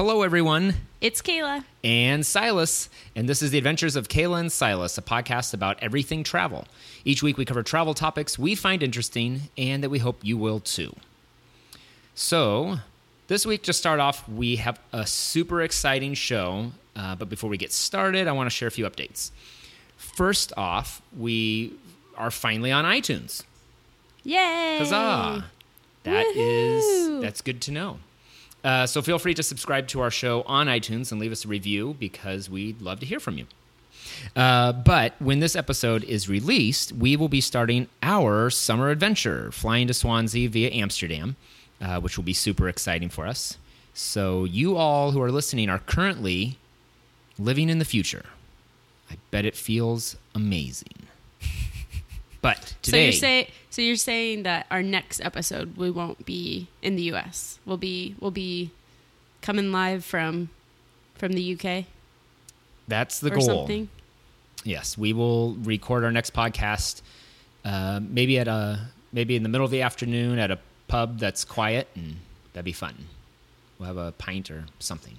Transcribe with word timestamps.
Hello, 0.00 0.22
everyone. 0.22 0.76
It's 1.02 1.20
Kayla. 1.20 1.62
And 1.84 2.24
Silas. 2.24 2.88
And 3.14 3.28
this 3.28 3.42
is 3.42 3.50
The 3.50 3.58
Adventures 3.58 3.96
of 3.96 4.08
Kayla 4.08 4.40
and 4.40 4.50
Silas, 4.50 4.96
a 4.96 5.02
podcast 5.02 5.52
about 5.52 5.78
everything 5.82 6.24
travel. 6.24 6.66
Each 7.04 7.22
week 7.22 7.36
we 7.36 7.44
cover 7.44 7.62
travel 7.62 7.92
topics 7.92 8.38
we 8.38 8.54
find 8.54 8.82
interesting 8.82 9.42
and 9.58 9.84
that 9.84 9.90
we 9.90 9.98
hope 9.98 10.20
you 10.22 10.38
will 10.38 10.58
too. 10.58 10.96
So, 12.14 12.78
this 13.28 13.44
week, 13.44 13.62
to 13.64 13.74
start 13.74 14.00
off, 14.00 14.26
we 14.26 14.56
have 14.56 14.80
a 14.90 15.06
super 15.06 15.60
exciting 15.60 16.14
show. 16.14 16.72
Uh, 16.96 17.14
but 17.14 17.28
before 17.28 17.50
we 17.50 17.58
get 17.58 17.70
started, 17.70 18.26
I 18.26 18.32
want 18.32 18.46
to 18.46 18.56
share 18.56 18.68
a 18.68 18.70
few 18.70 18.86
updates. 18.86 19.32
First 19.98 20.54
off, 20.56 21.02
we 21.14 21.74
are 22.16 22.30
finally 22.30 22.72
on 22.72 22.86
iTunes. 22.86 23.42
Yay! 24.24 24.78
Huzzah! 24.78 25.44
That 26.04 26.26
is 26.34 27.20
that's 27.20 27.42
good 27.42 27.60
to 27.60 27.70
know. 27.70 27.98
Uh, 28.62 28.86
so 28.86 29.00
feel 29.00 29.18
free 29.18 29.34
to 29.34 29.42
subscribe 29.42 29.88
to 29.88 30.00
our 30.00 30.10
show 30.10 30.42
on 30.42 30.66
iTunes 30.66 31.10
and 31.10 31.20
leave 31.20 31.32
us 31.32 31.44
a 31.44 31.48
review 31.48 31.96
because 31.98 32.50
we'd 32.50 32.80
love 32.80 33.00
to 33.00 33.06
hear 33.06 33.20
from 33.20 33.38
you. 33.38 33.46
Uh, 34.36 34.72
but 34.72 35.14
when 35.18 35.40
this 35.40 35.56
episode 35.56 36.04
is 36.04 36.28
released, 36.28 36.92
we 36.92 37.16
will 37.16 37.28
be 37.28 37.40
starting 37.40 37.88
our 38.02 38.50
summer 38.50 38.90
adventure, 38.90 39.50
flying 39.50 39.86
to 39.86 39.94
Swansea 39.94 40.48
via 40.48 40.70
Amsterdam, 40.70 41.36
uh, 41.80 42.00
which 42.00 42.16
will 42.16 42.24
be 42.24 42.32
super 42.32 42.68
exciting 42.68 43.08
for 43.08 43.26
us. 43.26 43.56
So 43.94 44.44
you 44.44 44.76
all 44.76 45.12
who 45.12 45.22
are 45.22 45.32
listening 45.32 45.68
are 45.68 45.78
currently 45.78 46.58
living 47.38 47.68
in 47.68 47.78
the 47.78 47.84
future. 47.84 48.26
I 49.10 49.16
bet 49.30 49.44
it 49.44 49.56
feels 49.56 50.16
amazing. 50.34 50.99
But 52.42 52.74
today, 52.82 52.90
So 52.90 52.96
you're 53.04 53.12
saying 53.12 53.46
so 53.70 53.82
you're 53.82 53.96
saying 53.96 54.42
that 54.44 54.66
our 54.70 54.82
next 54.82 55.20
episode 55.20 55.76
we 55.76 55.90
won't 55.90 56.24
be 56.24 56.68
in 56.82 56.96
the 56.96 57.02
U.S. 57.02 57.58
We'll 57.66 57.76
be 57.76 58.14
we'll 58.20 58.30
be 58.30 58.70
coming 59.42 59.72
live 59.72 60.04
from 60.04 60.48
from 61.16 61.32
the 61.32 61.54
UK 61.58 61.84
that's 62.88 63.20
the 63.20 63.30
or 63.30 63.36
goal. 63.36 63.42
something. 63.42 63.88
Yes, 64.64 64.98
we 64.98 65.12
will 65.12 65.54
record 65.62 66.02
our 66.04 66.10
next 66.10 66.32
podcast. 66.34 67.02
Uh, 67.64 68.00
maybe 68.02 68.38
at 68.38 68.48
a 68.48 68.88
maybe 69.12 69.36
in 69.36 69.42
the 69.42 69.48
middle 69.48 69.64
of 69.64 69.70
the 69.70 69.82
afternoon 69.82 70.38
at 70.38 70.50
a 70.50 70.58
pub 70.88 71.18
that's 71.18 71.44
quiet, 71.44 71.88
and 71.94 72.16
that'd 72.52 72.64
be 72.64 72.72
fun. 72.72 73.06
We'll 73.78 73.86
have 73.86 73.96
a 73.96 74.12
pint 74.12 74.50
or 74.50 74.64
something, 74.78 75.18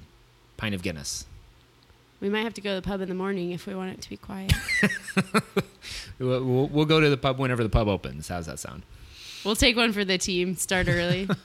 pint 0.57 0.75
of 0.75 0.83
Guinness. 0.83 1.25
We 2.21 2.29
might 2.29 2.43
have 2.43 2.53
to 2.53 2.61
go 2.61 2.75
to 2.75 2.75
the 2.81 2.87
pub 2.87 3.01
in 3.01 3.09
the 3.09 3.15
morning 3.15 3.51
if 3.51 3.65
we 3.65 3.75
want 3.75 3.91
it 3.93 4.01
to 4.01 4.09
be 4.09 4.17
quiet. 4.17 4.53
We'll, 6.19 6.43
we'll, 6.45 6.67
we'll 6.67 6.85
go 6.85 6.99
to 6.99 7.09
the 7.09 7.17
pub 7.17 7.39
whenever 7.39 7.63
the 7.63 7.69
pub 7.69 7.87
opens. 7.87 8.27
How's 8.27 8.45
that 8.45 8.59
sound? 8.59 8.83
we'll 9.43 9.55
take 9.55 9.75
one 9.75 9.91
for 9.91 10.05
the 10.05 10.19
team. 10.19 10.55
Start 10.55 10.87
early. 10.87 11.27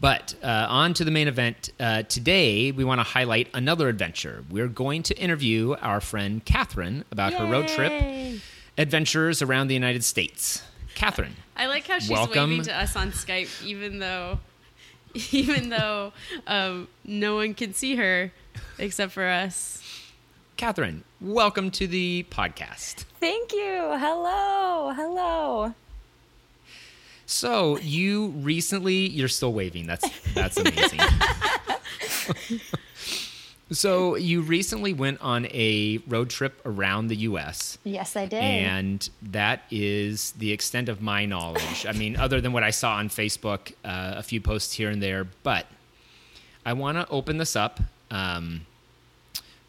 But 0.00 0.34
uh, 0.42 0.66
on 0.68 0.92
to 0.94 1.04
the 1.04 1.10
main 1.10 1.28
event. 1.28 1.70
Uh, 1.78 2.02
today, 2.02 2.72
we 2.72 2.84
want 2.84 2.98
to 2.98 3.04
highlight 3.04 3.48
another 3.54 3.88
adventure. 3.88 4.44
We're 4.50 4.68
going 4.68 5.02
to 5.04 5.16
interview 5.16 5.76
our 5.80 6.00
friend 6.00 6.44
Kathryn 6.44 7.04
about 7.10 7.32
her 7.34 7.46
road 7.46 7.68
trip 7.68 7.92
Yay! 7.92 8.40
adventures 8.76 9.40
around 9.40 9.68
the 9.68 9.74
United 9.74 10.04
States. 10.04 10.62
Kathryn, 10.94 11.30
I 11.56 11.66
like 11.66 11.86
how 11.86 12.00
she's 12.00 12.10
Welcome. 12.10 12.50
waving 12.50 12.64
to 12.64 12.76
us 12.76 12.96
on 12.96 13.12
Skype, 13.12 13.64
even 13.64 14.00
though, 14.00 14.40
even 15.32 15.70
though 15.70 16.12
um, 16.46 16.88
no 17.04 17.36
one 17.36 17.54
can 17.54 17.72
see 17.72 17.94
her 17.96 18.32
except 18.78 19.12
for 19.12 19.26
us. 19.26 19.82
Kathryn, 20.56 21.02
welcome 21.20 21.70
to 21.72 21.86
the 21.86 22.24
podcast. 22.30 23.04
Thank 23.20 23.52
you. 23.52 23.92
Hello. 23.96 24.92
Hello. 24.94 25.74
So 27.26 27.78
you 27.78 28.28
recently 28.28 29.08
you're 29.08 29.28
still 29.28 29.52
waving. 29.52 29.86
That's 29.86 30.08
that's 30.34 30.56
amazing. 30.58 31.00
so 33.72 34.14
you 34.16 34.42
recently 34.42 34.92
went 34.92 35.20
on 35.20 35.46
a 35.46 35.98
road 36.06 36.30
trip 36.30 36.60
around 36.64 37.08
the 37.08 37.16
US 37.16 37.78
Yes, 37.82 38.14
I 38.14 38.26
did. 38.26 38.42
and 38.42 39.08
that 39.22 39.62
is 39.70 40.32
the 40.32 40.52
extent 40.52 40.88
of 40.88 41.00
my 41.00 41.24
knowledge. 41.24 41.86
I 41.88 41.92
mean 41.92 42.16
other 42.16 42.40
than 42.40 42.52
what 42.52 42.62
I 42.62 42.70
saw 42.70 42.96
on 42.96 43.08
Facebook, 43.08 43.72
uh, 43.84 44.14
a 44.16 44.22
few 44.22 44.40
posts 44.40 44.74
here 44.74 44.90
and 44.90 45.02
there, 45.02 45.26
but 45.42 45.66
I 46.64 46.74
want 46.74 46.98
to 46.98 47.08
open 47.08 47.38
this 47.38 47.56
up 47.56 47.80
um, 48.14 48.60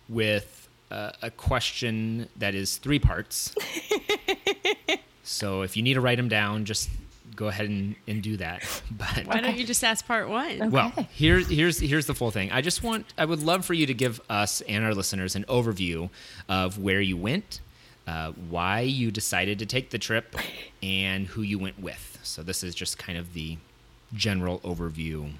with 0.07 0.69
uh, 0.91 1.11
a 1.21 1.31
question 1.31 2.29
that 2.37 2.55
is 2.55 2.77
three 2.77 2.99
parts. 2.99 3.53
so 5.23 5.63
if 5.63 5.75
you 5.75 5.83
need 5.83 5.95
to 5.95 6.01
write 6.01 6.17
them 6.17 6.29
down, 6.29 6.63
just 6.63 6.89
go 7.35 7.47
ahead 7.47 7.67
and, 7.67 7.95
and 8.07 8.21
do 8.21 8.37
that. 8.37 8.63
But 8.91 9.25
Why 9.25 9.41
don't 9.41 9.57
you 9.57 9.65
just 9.65 9.83
ask 9.83 10.05
part 10.05 10.29
one? 10.29 10.71
well, 10.71 10.93
here's 11.11 11.49
here's 11.49 11.79
here's 11.79 12.05
the 12.05 12.13
full 12.13 12.31
thing. 12.31 12.51
I 12.51 12.61
just 12.61 12.83
want 12.83 13.05
I 13.17 13.25
would 13.25 13.41
love 13.43 13.65
for 13.65 13.73
you 13.73 13.87
to 13.87 13.93
give 13.93 14.21
us 14.29 14.61
and 14.61 14.85
our 14.85 14.93
listeners 14.93 15.35
an 15.35 15.43
overview 15.45 16.09
of 16.47 16.77
where 16.77 17.01
you 17.01 17.17
went, 17.17 17.59
uh, 18.07 18.31
why 18.49 18.81
you 18.81 19.11
decided 19.11 19.59
to 19.59 19.65
take 19.65 19.89
the 19.89 19.97
trip, 19.97 20.35
and 20.83 21.27
who 21.27 21.41
you 21.41 21.57
went 21.59 21.79
with. 21.79 22.19
So 22.23 22.43
this 22.43 22.63
is 22.63 22.75
just 22.75 22.97
kind 22.97 23.17
of 23.17 23.33
the 23.33 23.57
general 24.13 24.59
overview. 24.59 25.33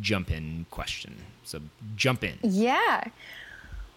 Jump 0.00 0.30
in 0.30 0.66
question. 0.70 1.14
So 1.44 1.60
jump 1.96 2.24
in. 2.24 2.38
yeah. 2.42 3.04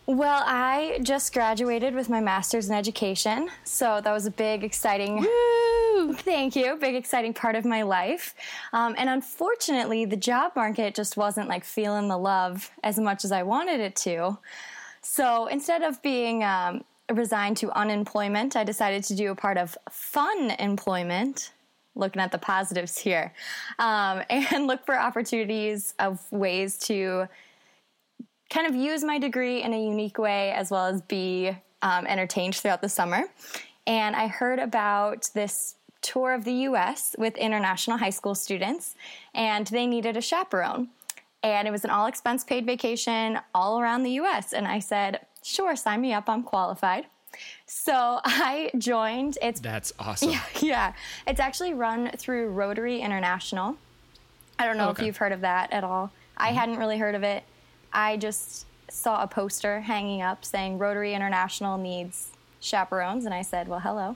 Well, 0.10 0.42
I 0.46 1.00
just 1.04 1.34
graduated 1.34 1.94
with 1.94 2.08
my 2.08 2.22
master's 2.22 2.70
in 2.70 2.76
education. 2.76 3.50
So 3.66 4.00
that 4.02 4.12
was 4.14 4.26
a 4.26 4.32
big, 4.32 4.64
exciting. 4.64 5.18
Woo! 5.20 6.14
Thank 6.14 6.56
you. 6.56 6.78
Big, 6.78 6.96
exciting 6.96 7.34
part 7.34 7.56
of 7.58 7.66
my 7.66 7.82
life. 7.82 8.34
Um, 8.72 8.96
and 8.98 9.10
unfortunately, 9.10 10.06
the 10.06 10.16
job 10.16 10.54
market 10.56 10.96
just 10.96 11.18
wasn't 11.18 11.50
like 11.50 11.66
feeling 11.66 12.08
the 12.08 12.18
love 12.18 12.72
as 12.86 12.98
much 12.98 13.26
as 13.26 13.34
I 13.34 13.44
wanted 13.44 13.82
it 13.82 13.98
to. 13.98 14.38
So 15.02 15.48
instead 15.48 15.84
of 15.84 16.02
being 16.02 16.42
um, 16.42 16.86
resigned 17.12 17.58
to 17.58 17.72
unemployment, 17.78 18.56
I 18.56 18.64
decided 18.64 19.04
to 19.06 19.16
do 19.16 19.32
a 19.32 19.36
part 19.36 19.58
of 19.58 19.78
fun 19.90 20.52
employment. 20.52 21.52
Looking 21.98 22.22
at 22.22 22.32
the 22.32 22.38
positives 22.38 22.98
here, 22.98 23.34
um, 23.80 24.22
and 24.30 24.68
look 24.68 24.86
for 24.86 24.98
opportunities 24.98 25.94
of 26.00 26.20
ways 26.32 26.78
to 26.80 27.28
kind 28.50 28.68
of 28.68 28.76
use 28.76 29.04
my 29.04 29.20
degree 29.20 29.62
in 29.62 29.74
a 29.74 29.84
unique 29.84 30.18
way 30.18 30.52
as 30.52 30.72
well 30.72 30.86
as 30.86 31.02
be 31.02 31.52
um, 31.82 32.08
entertained 32.08 32.56
throughout 32.56 32.82
the 32.82 32.90
summer. 32.90 33.26
And 33.86 34.16
I 34.16 34.28
heard 34.28 34.60
about 34.60 35.30
this 35.34 35.76
tour 36.02 36.34
of 36.34 36.44
the 36.44 36.54
US 36.54 37.16
with 37.18 37.36
international 37.38 37.98
high 37.98 38.12
school 38.12 38.36
students, 38.36 38.96
and 39.34 39.68
they 39.68 39.88
needed 39.88 40.18
a 40.18 40.22
chaperone. 40.22 40.90
And 41.44 41.68
it 41.68 41.72
was 41.72 41.84
an 41.84 41.90
all 41.90 42.08
expense 42.08 42.44
paid 42.44 42.66
vacation 42.66 43.40
all 43.54 43.80
around 43.80 44.04
the 44.04 44.12
US. 44.12 44.54
And 44.54 44.68
I 44.68 44.80
said, 44.80 45.26
sure, 45.44 45.76
sign 45.76 46.02
me 46.02 46.14
up, 46.14 46.30
I'm 46.30 46.44
qualified. 46.44 47.06
So 47.66 48.20
I 48.26 48.72
joined. 48.78 49.38
It's 49.42 49.60
That's 49.60 49.94
awesome. 50.00 50.32
yeah, 50.32 50.42
yeah. 50.62 50.94
It's 51.28 51.40
actually 51.40 51.74
run 51.74 52.12
through 52.18 52.50
Rotary 52.50 53.02
International. 53.02 53.78
I 54.60 54.66
don't 54.66 54.78
know 54.78 54.88
Oh, 54.88 54.92
if 54.92 55.00
you've 55.00 55.18
heard 55.18 55.32
of 55.32 55.42
that 55.42 55.72
at 55.72 55.84
all. 55.84 56.12
I 56.36 56.50
hadn't 56.52 56.78
really 56.78 56.98
heard 56.98 57.16
of 57.16 57.24
it. 57.24 57.44
I 57.94 58.18
just 58.18 58.66
saw 58.90 59.22
a 59.22 59.28
poster 59.28 59.82
hanging 59.82 60.22
up 60.22 60.44
saying 60.46 60.78
Rotary 60.80 61.14
International 61.14 61.78
needs 61.78 62.30
chaperones, 62.60 63.26
and 63.26 63.34
I 63.34 63.42
said, 63.44 63.68
well, 63.68 63.80
hello. 63.80 64.16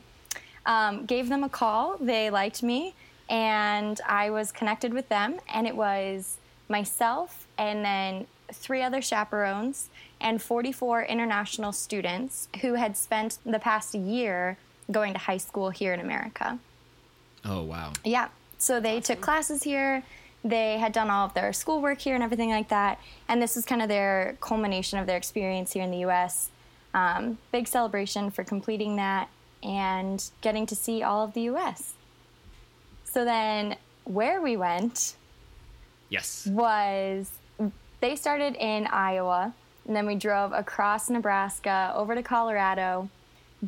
Um, 0.65 1.05
gave 1.05 1.29
them 1.29 1.43
a 1.43 1.49
call. 1.49 1.97
They 1.99 2.29
liked 2.29 2.63
me, 2.63 2.93
and 3.29 3.99
I 4.07 4.29
was 4.29 4.51
connected 4.51 4.93
with 4.93 5.09
them, 5.09 5.39
and 5.53 5.67
it 5.67 5.75
was 5.75 6.37
myself 6.69 7.47
and 7.57 7.83
then 7.83 8.25
three 8.53 8.81
other 8.81 9.01
chaperones 9.01 9.89
and 10.19 10.41
44 10.41 11.03
international 11.03 11.71
students 11.71 12.47
who 12.61 12.75
had 12.75 12.95
spent 12.95 13.37
the 13.45 13.59
past 13.59 13.93
year 13.95 14.57
going 14.91 15.13
to 15.13 15.19
high 15.19 15.37
school 15.37 15.69
here 15.69 15.93
in 15.93 15.99
America. 15.99 16.59
Oh 17.45 17.63
wow. 17.63 17.93
Yeah. 18.03 18.29
So 18.57 18.79
they 18.79 18.99
took 19.01 19.21
classes 19.21 19.63
here. 19.63 20.03
They 20.43 20.77
had 20.77 20.91
done 20.91 21.09
all 21.09 21.25
of 21.25 21.33
their 21.33 21.53
schoolwork 21.53 21.99
here 21.99 22.15
and 22.15 22.23
everything 22.23 22.49
like 22.49 22.69
that. 22.69 22.99
And 23.27 23.41
this 23.41 23.57
is 23.57 23.65
kind 23.65 23.81
of 23.81 23.87
their 23.87 24.37
culmination 24.41 24.99
of 24.99 25.07
their 25.07 25.17
experience 25.17 25.73
here 25.73 25.83
in 25.83 25.91
the 25.91 26.05
US. 26.05 26.49
Um, 26.93 27.37
big 27.51 27.67
celebration 27.67 28.31
for 28.31 28.43
completing 28.43 28.97
that 28.97 29.29
and 29.63 30.23
getting 30.41 30.65
to 30.67 30.75
see 30.75 31.03
all 31.03 31.23
of 31.23 31.33
the 31.33 31.41
US. 31.41 31.93
So 33.05 33.25
then, 33.25 33.75
where 34.03 34.41
we 34.41 34.57
went 34.57 35.15
Yes. 36.09 36.47
was 36.47 37.31
they 38.01 38.15
started 38.15 38.55
in 38.55 38.87
Iowa, 38.87 39.53
and 39.87 39.95
then 39.95 40.05
we 40.05 40.15
drove 40.15 40.51
across 40.51 41.09
Nebraska 41.09 41.93
over 41.95 42.15
to 42.15 42.23
Colorado, 42.23 43.09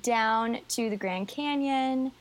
down 0.02 0.60
to 0.70 0.90
the 0.90 0.98
Grand 0.98 1.28
Canyon, 1.28 2.12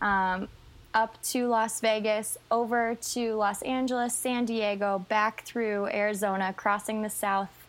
um, 0.00 0.48
up 0.94 1.20
to 1.22 1.48
Las 1.48 1.80
Vegas, 1.80 2.36
over 2.50 2.94
to 2.94 3.34
Los 3.34 3.62
Angeles, 3.62 4.14
San 4.14 4.44
Diego, 4.44 5.04
back 5.08 5.44
through 5.44 5.86
Arizona, 5.86 6.52
crossing 6.56 7.02
the 7.02 7.10
south 7.10 7.66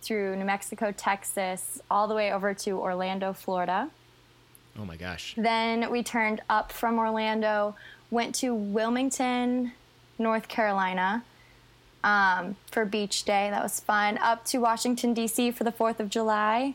through 0.00 0.36
New 0.36 0.44
Mexico, 0.44 0.90
Texas, 0.90 1.80
all 1.90 2.08
the 2.08 2.14
way 2.14 2.32
over 2.32 2.54
to 2.54 2.72
Orlando, 2.72 3.32
Florida. 3.32 3.90
Oh 4.78 4.86
my 4.86 4.96
gosh. 4.96 5.34
Then 5.36 5.90
we 5.90 6.02
turned 6.02 6.40
up 6.48 6.72
from 6.72 6.98
Orlando, 6.98 7.76
went 8.10 8.34
to 8.36 8.54
Wilmington, 8.54 9.72
North 10.18 10.48
Carolina, 10.48 11.22
um, 12.04 12.56
for 12.70 12.84
Beach 12.84 13.24
Day. 13.24 13.48
That 13.50 13.62
was 13.62 13.80
fun. 13.80 14.18
Up 14.18 14.44
to 14.46 14.58
Washington, 14.58 15.14
D.C. 15.14 15.50
for 15.52 15.64
the 15.64 15.72
4th 15.72 16.00
of 16.00 16.08
July. 16.08 16.74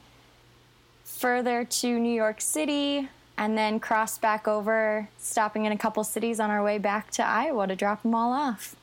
Further 1.04 1.64
to 1.64 2.00
New 2.00 2.14
York 2.14 2.42
City, 2.42 3.10
and 3.38 3.58
then 3.58 3.80
crossed 3.80 4.22
back 4.22 4.48
over, 4.48 5.10
stopping 5.18 5.66
in 5.66 5.72
a 5.72 5.78
couple 5.78 6.04
cities 6.04 6.40
on 6.40 6.50
our 6.50 6.64
way 6.64 6.78
back 6.78 7.12
to 7.12 7.24
Iowa 7.26 7.68
to 7.68 7.76
drop 7.76 8.04
them 8.04 8.14
all 8.14 8.32
off. 8.34 8.76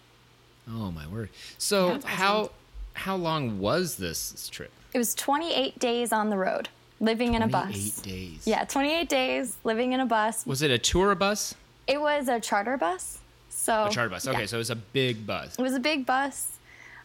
Oh 0.69 0.91
my 0.91 1.07
word! 1.07 1.29
So 1.59 1.89
That's 1.89 2.05
awesome. 2.07 2.17
how 2.17 2.51
how 2.95 3.17
long 3.17 3.59
was 3.59 3.97
this, 3.97 4.31
this 4.31 4.49
trip? 4.49 4.73
It 4.95 4.99
was 4.99 5.15
28 5.15 5.79
days 5.79 6.13
on 6.13 6.31
the 6.31 6.37
road, 6.39 6.69
living 7.01 7.35
in 7.35 7.43
a 7.43 7.49
bus. 7.49 7.75
Eight 7.75 8.03
days. 8.03 8.47
Yeah, 8.47 8.65
28 8.65 9.09
days 9.09 9.57
living 9.65 9.93
in 9.93 10.01
a 10.01 10.07
bus. 10.07 10.47
Was 10.47 10.63
it 10.63 10.71
a 10.71 10.79
tour 10.79 11.15
bus? 11.15 11.55
It 11.87 12.01
was 12.01 12.29
a 12.29 12.41
charter 12.41 12.77
bus. 12.79 13.19
So 13.65 13.87
A 13.87 13.91
charter 13.91 14.11
bus. 14.11 14.29
Okay, 14.29 14.41
yeah. 14.41 14.47
so 14.47 14.59
it 14.59 14.59
was 14.59 14.69
a 14.69 14.77
big 14.77 15.27
bus. 15.27 15.57
It 15.59 15.63
was 15.63 15.73
a 15.73 15.81
big 15.81 16.05
bus. 16.05 16.59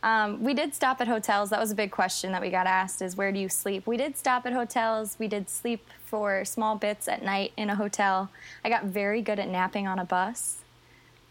Um, 0.03 0.44
we 0.44 0.53
did 0.53 0.75
stop 0.75 1.00
at 1.00 1.07
hotels. 1.07 1.51
That 1.51 1.59
was 1.59 1.71
a 1.71 1.75
big 1.75 1.89
question 1.89 2.33
that 2.33 2.41
we 2.41 2.50
got 2.50 2.67
asked: 2.67 3.01
is 3.01 3.15
where 3.15 3.31
do 3.31 3.39
you 3.39 3.47
sleep? 3.47 3.88
We 3.88 3.95
did 3.95 4.17
stop 4.17 4.45
at 4.45 4.51
hotels. 4.51 5.15
We 5.19 5.29
did 5.29 5.50
sleep 5.50 5.88
for 6.03 6.44
small 6.44 6.75
bits 6.75 7.07
at 7.07 7.23
night 7.23 7.53
in 7.56 7.69
a 7.69 7.75
hotel. 7.75 8.29
I 8.65 8.67
got 8.69 8.83
very 8.83 9.21
good 9.21 9.39
at 9.39 9.47
napping 9.47 9.88
on 9.88 10.00
a 10.00 10.03
bus. 10.06 10.57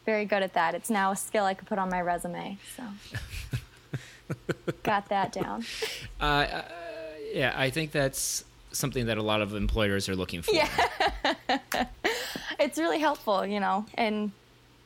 Very 0.07 0.25
good 0.25 0.43
at 0.43 0.55
that. 0.55 0.75
It's 0.75 0.89
now 0.89 1.11
a 1.11 1.17
skill 1.17 1.45
I 1.45 1.53
could 1.53 1.69
put 1.69 1.79
on 1.79 1.91
my 1.91 2.01
resume. 2.01 2.57
So 2.75 2.85
got 4.83 5.11
that 5.11 5.33
down. 5.33 5.67
Yeah, 7.31 7.53
I 7.55 7.69
think 7.69 7.93
that's 7.93 8.43
something 8.73 9.05
that 9.05 9.19
a 9.19 9.23
lot 9.23 9.43
of 9.43 9.55
employers 9.55 10.09
are 10.09 10.17
looking 10.17 10.41
for. 10.41 10.53
Yeah. 10.53 10.69
It's 12.59 12.77
really 12.77 12.99
helpful, 12.99 13.47
you 13.47 13.61
know, 13.61 13.87
and 13.95 14.33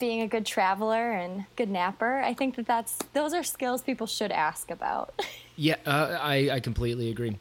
being 0.02 0.20
a 0.20 0.26
good 0.26 0.44
traveler 0.44 1.12
and 1.12 1.44
good 1.54 1.70
napper. 1.70 2.18
I 2.18 2.34
think 2.34 2.56
that 2.56 2.66
that's 2.66 2.98
those 3.12 3.32
are 3.32 3.44
skills 3.44 3.82
people 3.82 4.08
should 4.08 4.32
ask 4.32 4.70
about. 4.70 5.14
Yeah, 5.54 5.76
uh, 5.84 6.18
I, 6.18 6.48
I 6.50 6.60
completely 6.60 7.10
agree. 7.10 7.36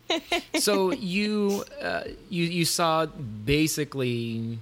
so 0.56 0.92
you 0.92 1.64
uh, 1.82 2.04
you 2.30 2.44
you 2.44 2.66
saw 2.66 3.06
basically 3.06 4.60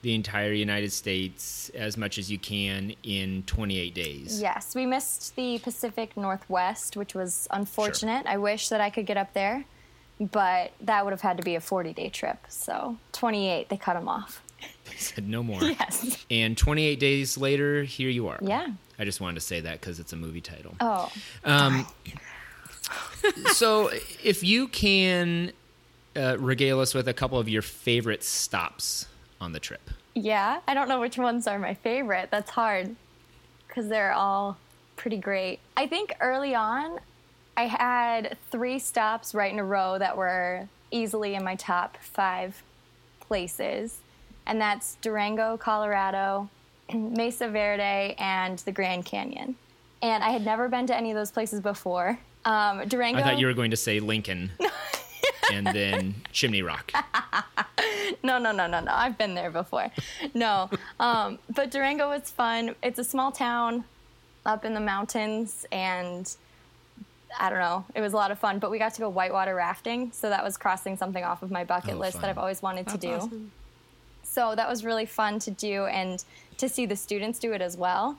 the 0.00 0.14
entire 0.14 0.54
United 0.54 0.90
States 0.90 1.70
as 1.74 1.98
much 1.98 2.16
as 2.16 2.30
you 2.30 2.38
can 2.38 2.94
in 3.02 3.42
28 3.42 3.92
days. 3.92 4.40
Yes, 4.40 4.74
we 4.74 4.86
missed 4.86 5.36
the 5.36 5.58
Pacific 5.58 6.16
Northwest, 6.16 6.96
which 6.96 7.14
was 7.14 7.46
unfortunate. 7.50 8.24
I 8.24 8.38
wish 8.38 8.70
that 8.70 8.80
I 8.80 8.88
could 8.88 9.04
get 9.04 9.18
up 9.18 9.34
there, 9.34 9.66
but 10.18 10.72
that 10.80 11.04
would 11.04 11.12
have 11.12 11.20
had 11.20 11.36
to 11.36 11.42
be 11.42 11.54
a 11.54 11.60
40 11.60 11.92
day 11.92 12.08
trip. 12.08 12.38
So 12.48 12.96
28, 13.12 13.68
they 13.68 13.76
cut 13.76 13.92
them 13.92 14.08
off. 14.08 14.40
They 14.88 14.96
said 14.96 15.28
no 15.28 15.42
more. 15.42 15.62
Yes. 15.62 16.24
And 16.30 16.56
28 16.56 16.98
days 17.00 17.36
later, 17.36 17.82
here 17.82 18.08
you 18.08 18.28
are. 18.28 18.38
Yeah. 18.40 18.68
I 18.98 19.04
just 19.04 19.20
wanted 19.20 19.34
to 19.34 19.40
say 19.40 19.60
that 19.60 19.80
because 19.80 19.98
it's 20.00 20.12
a 20.12 20.16
movie 20.16 20.40
title. 20.40 20.74
Oh, 20.80 21.12
Um, 21.44 21.86
so, 23.52 23.90
if 24.22 24.42
you 24.42 24.68
can 24.68 25.52
uh, 26.16 26.36
regale 26.38 26.80
us 26.80 26.94
with 26.94 27.08
a 27.08 27.12
couple 27.14 27.38
of 27.38 27.48
your 27.48 27.62
favorite 27.62 28.22
stops 28.24 29.06
on 29.40 29.52
the 29.52 29.60
trip. 29.60 29.90
yeah. 30.14 30.60
I 30.66 30.72
don't 30.74 30.88
know 30.88 31.00
which 31.00 31.18
ones 31.18 31.46
are 31.46 31.58
my 31.58 31.74
favorite. 31.74 32.30
That's 32.30 32.50
hard 32.50 32.94
because 33.68 33.88
they're 33.88 34.12
all 34.12 34.56
pretty 34.96 35.18
great. 35.18 35.58
I 35.76 35.86
think 35.88 36.14
early 36.20 36.54
on, 36.54 36.98
I 37.56 37.66
had 37.66 38.38
three 38.50 38.78
stops 38.78 39.34
right 39.34 39.52
in 39.52 39.58
a 39.58 39.64
row 39.64 39.98
that 39.98 40.16
were 40.16 40.68
easily 40.90 41.34
in 41.34 41.44
my 41.44 41.56
top 41.56 41.98
five 41.98 42.62
places, 43.20 43.98
and 44.46 44.60
that's 44.60 44.96
Durango, 45.02 45.56
Colorado, 45.56 46.48
Mesa 46.94 47.48
Verde, 47.48 48.14
and 48.18 48.58
the 48.60 48.72
Grand 48.72 49.04
Canyon. 49.04 49.56
And 50.02 50.22
I 50.22 50.30
had 50.30 50.44
never 50.44 50.68
been 50.68 50.86
to 50.88 50.96
any 50.96 51.10
of 51.10 51.16
those 51.16 51.30
places 51.30 51.60
before. 51.60 52.18
Um, 52.44 52.86
Durango. 52.86 53.18
I 53.20 53.22
thought 53.22 53.38
you 53.38 53.46
were 53.46 53.54
going 53.54 53.70
to 53.72 53.76
say 53.76 53.98
Lincoln 53.98 54.52
and 55.52 55.66
then 55.66 56.14
Chimney 56.32 56.62
Rock. 56.62 56.92
No, 58.22 58.38
no, 58.38 58.52
no, 58.52 58.66
no, 58.68 58.78
no. 58.80 58.92
I've 58.92 59.18
been 59.18 59.34
there 59.34 59.50
before. 59.50 59.90
No. 60.32 60.70
Um, 61.00 61.38
but 61.54 61.70
Durango 61.72 62.08
was 62.08 62.30
fun. 62.30 62.74
It's 62.82 62.98
a 63.00 63.04
small 63.04 63.32
town 63.32 63.84
up 64.44 64.64
in 64.64 64.74
the 64.74 64.80
mountains, 64.80 65.66
and 65.72 66.32
I 67.38 67.50
don't 67.50 67.58
know. 67.58 67.84
It 67.96 68.00
was 68.00 68.12
a 68.12 68.16
lot 68.16 68.30
of 68.30 68.38
fun. 68.38 68.58
But 68.60 68.70
we 68.70 68.78
got 68.78 68.94
to 68.94 69.00
go 69.00 69.08
whitewater 69.08 69.54
rafting, 69.56 70.12
so 70.12 70.28
that 70.30 70.44
was 70.44 70.56
crossing 70.56 70.96
something 70.96 71.24
off 71.24 71.42
of 71.42 71.50
my 71.50 71.64
bucket 71.64 71.94
Oh, 71.94 71.98
list 71.98 72.14
fun. 72.14 72.22
that 72.22 72.30
I've 72.30 72.38
always 72.38 72.62
wanted 72.62 72.86
to 72.88 72.98
do. 72.98 73.10
awesome. 73.14 73.52
So 74.36 74.54
that 74.54 74.68
was 74.68 74.84
really 74.84 75.06
fun 75.06 75.38
to 75.38 75.50
do 75.50 75.86
and 75.86 76.22
to 76.58 76.68
see 76.68 76.84
the 76.84 76.94
students 76.94 77.38
do 77.38 77.54
it 77.54 77.62
as 77.62 77.74
well. 77.74 78.18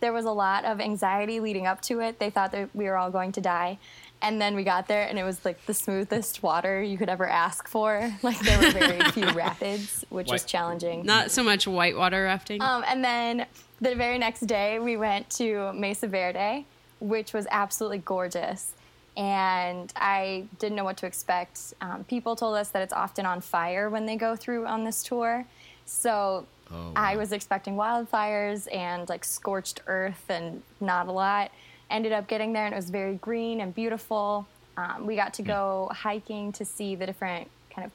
There 0.00 0.10
was 0.10 0.24
a 0.24 0.30
lot 0.30 0.64
of 0.64 0.80
anxiety 0.80 1.38
leading 1.38 1.66
up 1.66 1.82
to 1.82 2.00
it. 2.00 2.18
They 2.18 2.30
thought 2.30 2.50
that 2.52 2.70
we 2.74 2.86
were 2.86 2.96
all 2.96 3.10
going 3.10 3.32
to 3.32 3.42
die. 3.42 3.76
And 4.22 4.40
then 4.40 4.54
we 4.56 4.64
got 4.64 4.88
there 4.88 5.06
and 5.06 5.18
it 5.18 5.22
was 5.22 5.44
like 5.44 5.66
the 5.66 5.74
smoothest 5.74 6.42
water 6.42 6.82
you 6.82 6.96
could 6.96 7.10
ever 7.10 7.28
ask 7.28 7.68
for. 7.68 8.10
Like 8.22 8.38
there 8.40 8.58
were 8.58 8.70
very 8.70 9.00
few 9.10 9.28
rapids, 9.32 10.02
which 10.08 10.30
was 10.30 10.46
challenging. 10.46 11.04
Not 11.04 11.30
so 11.30 11.42
much 11.42 11.66
whitewater 11.66 12.24
rafting. 12.24 12.62
Um, 12.62 12.82
and 12.86 13.04
then 13.04 13.44
the 13.82 13.94
very 13.94 14.16
next 14.16 14.46
day, 14.46 14.78
we 14.78 14.96
went 14.96 15.28
to 15.32 15.74
Mesa 15.74 16.06
Verde, 16.06 16.64
which 17.00 17.34
was 17.34 17.46
absolutely 17.50 17.98
gorgeous. 17.98 18.72
And 19.16 19.92
I 19.96 20.46
didn't 20.58 20.76
know 20.76 20.84
what 20.84 20.96
to 20.98 21.06
expect. 21.06 21.74
Um, 21.80 22.04
people 22.04 22.36
told 22.36 22.56
us 22.56 22.68
that 22.70 22.82
it's 22.82 22.92
often 22.92 23.26
on 23.26 23.40
fire 23.40 23.90
when 23.90 24.06
they 24.06 24.16
go 24.16 24.36
through 24.36 24.66
on 24.66 24.84
this 24.84 25.02
tour. 25.02 25.46
So 25.84 26.46
Oh, 26.72 26.92
I 26.94 27.16
was 27.16 27.32
expecting 27.32 27.74
wildfires 27.74 28.72
and 28.72 29.08
like 29.08 29.24
scorched 29.24 29.82
earth 29.86 30.24
and 30.28 30.62
not 30.80 31.08
a 31.08 31.12
lot. 31.12 31.50
Ended 31.90 32.12
up 32.12 32.28
getting 32.28 32.52
there 32.52 32.64
and 32.64 32.72
it 32.72 32.76
was 32.76 32.90
very 32.90 33.14
green 33.16 33.60
and 33.60 33.74
beautiful. 33.74 34.46
Um, 34.76 35.06
we 35.06 35.16
got 35.16 35.34
to 35.34 35.42
go 35.42 35.90
hiking 35.92 36.52
to 36.52 36.64
see 36.64 36.94
the 36.94 37.06
different 37.06 37.50
kind 37.74 37.84
of 37.84 37.92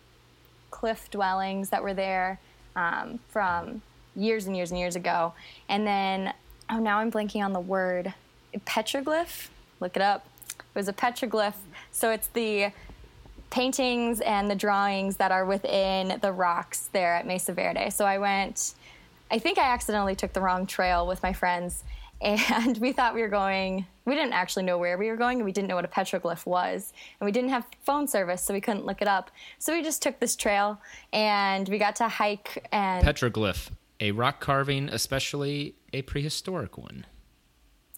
cliff 0.71 1.09
dwellings 1.09 1.69
that 1.69 1.81
were 1.81 1.93
there 1.93 2.39
um, 2.75 3.19
from 3.29 3.81
years 4.15 4.45
and 4.45 4.55
years 4.55 4.71
and 4.71 4.79
years 4.79 4.97
ago. 4.97 5.33
And 5.69 5.87
then, 5.87 6.33
oh, 6.69 6.79
now 6.79 6.97
I'm 6.97 7.11
blanking 7.11 7.43
on 7.43 7.53
the 7.53 7.61
word 7.61 8.13
petroglyph. 8.65 9.47
Look 9.79 9.95
it 9.95 10.01
up. 10.01 10.27
It 10.75 10.79
was 10.79 10.89
a 10.89 10.93
petroglyph. 10.93 11.55
So 11.91 12.11
it's 12.11 12.27
the 12.27 12.71
paintings 13.49 14.19
and 14.19 14.51
the 14.51 14.55
drawings 14.55 15.15
that 15.15 15.31
are 15.31 15.45
within 15.45 16.19
the 16.21 16.33
rocks 16.33 16.89
there 16.91 17.15
at 17.15 17.25
Mesa 17.25 17.53
Verde. 17.53 17.89
So 17.91 18.03
I 18.03 18.17
went, 18.17 18.73
I 19.31 19.39
think 19.39 19.57
I 19.57 19.71
accidentally 19.71 20.15
took 20.15 20.33
the 20.33 20.41
wrong 20.41 20.67
trail 20.67 21.07
with 21.07 21.23
my 21.23 21.33
friends. 21.33 21.83
And 22.21 22.77
we 22.77 22.91
thought 22.93 23.13
we 23.13 23.21
were 23.21 23.27
going, 23.27 23.85
we 24.05 24.15
didn't 24.15 24.33
actually 24.33 24.63
know 24.63 24.77
where 24.77 24.97
we 24.97 25.09
were 25.09 25.17
going, 25.17 25.39
and 25.39 25.45
we 25.45 25.51
didn't 25.51 25.67
know 25.67 25.75
what 25.75 25.83
a 25.85 25.89
petroglyph 25.89 26.45
was. 26.45 26.93
And 27.19 27.25
we 27.25 27.31
didn't 27.31 27.49
have 27.49 27.65
phone 27.83 28.07
service, 28.07 28.41
so 28.41 28.53
we 28.53 28.61
couldn't 28.61 28.85
look 28.85 29.01
it 29.01 29.07
up. 29.07 29.29
So 29.59 29.73
we 29.73 29.83
just 29.83 30.01
took 30.01 30.19
this 30.19 30.35
trail 30.35 30.79
and 31.11 31.67
we 31.67 31.77
got 31.77 31.97
to 31.97 32.07
hike 32.07 32.67
and 32.71 33.05
Petroglyph, 33.05 33.69
a 33.99 34.11
rock 34.11 34.39
carving, 34.39 34.87
especially 34.89 35.75
a 35.91 36.03
prehistoric 36.03 36.77
one. 36.77 37.05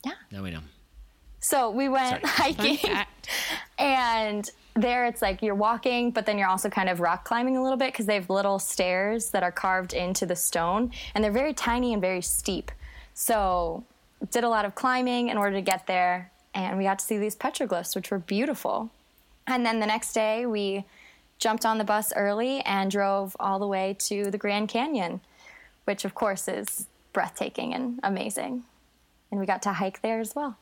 yeah. 0.03 0.13
Now 0.31 0.43
we 0.43 0.50
know. 0.51 0.62
So 1.39 1.70
we 1.70 1.89
went 1.89 2.25
Sorry. 2.25 2.53
Hiking. 2.56 3.06
And 3.77 4.50
there 4.75 5.06
it's 5.06 5.22
like 5.22 5.41
you're 5.41 5.56
walking, 5.56 6.12
but 6.12 6.25
then 6.25 6.38
you're 6.38 6.48
also 6.48 6.70
kind 6.70 6.89
of 6.89 7.00
rock 7.00 7.25
climbing 7.25 7.58
a 7.58 7.63
little 7.63 7.77
bit 7.77 7.91
because 7.91 8.06
they 8.06 8.15
have 8.15 8.29
little 8.29 8.60
stairs 8.60 9.32
that 9.32 9.44
are 9.44 9.51
carved 9.51 9.94
into 9.94 10.25
the 10.25 10.36
stone 10.36 10.91
and 11.13 11.24
they're 11.24 11.32
very 11.32 11.53
tiny 11.53 11.94
and 11.94 12.01
very 12.01 12.22
steep. 12.22 12.72
So 13.13 13.84
did 14.32 14.44
a 14.44 14.50
lot 14.50 14.65
of 14.65 14.75
climbing 14.75 15.29
in 15.29 15.38
order 15.38 15.56
to 15.56 15.62
get 15.62 15.88
there 15.88 16.32
and 16.53 16.77
we 16.77 16.84
got 16.84 17.00
to 17.00 17.06
see 17.06 17.17
these 17.17 17.36
petroglyphs, 17.36 17.96
which 17.96 18.10
were 18.12 18.20
beautiful. 18.20 18.89
And 19.46 19.65
then 19.65 19.79
the 19.79 19.86
next 19.86 20.13
day 20.13 20.46
we 20.46 20.86
jumped 21.39 21.65
on 21.65 21.77
the 21.77 21.84
bus 21.84 22.12
early 22.15 22.62
and 22.62 22.89
drove 22.89 23.36
all 23.39 23.60
the 23.60 23.67
way 23.67 23.96
to 24.00 24.32
the 24.32 24.38
Grand 24.38 24.70
Canyon, 24.70 25.22
which 25.86 26.03
of 26.03 26.15
course 26.15 26.48
is 26.48 26.88
breathtaking 27.13 27.74
and 27.74 28.00
amazing. 28.03 28.63
And 29.32 29.39
we 29.39 29.46
got 29.46 29.62
to 29.63 29.74
hike 29.74 30.01
there 30.01 30.20
as 30.20 30.36
well. 30.36 30.58